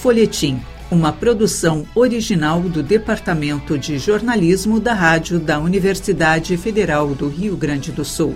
Folhetim, 0.00 0.60
uma 0.90 1.12
produção 1.12 1.86
original 1.94 2.60
do 2.60 2.82
Departamento 2.82 3.78
de 3.78 3.98
Jornalismo 3.98 4.80
da 4.80 4.94
Rádio 4.94 5.38
da 5.38 5.60
Universidade 5.60 6.56
Federal 6.56 7.14
do 7.14 7.28
Rio 7.28 7.56
Grande 7.56 7.92
do 7.92 8.04
Sul. 8.04 8.34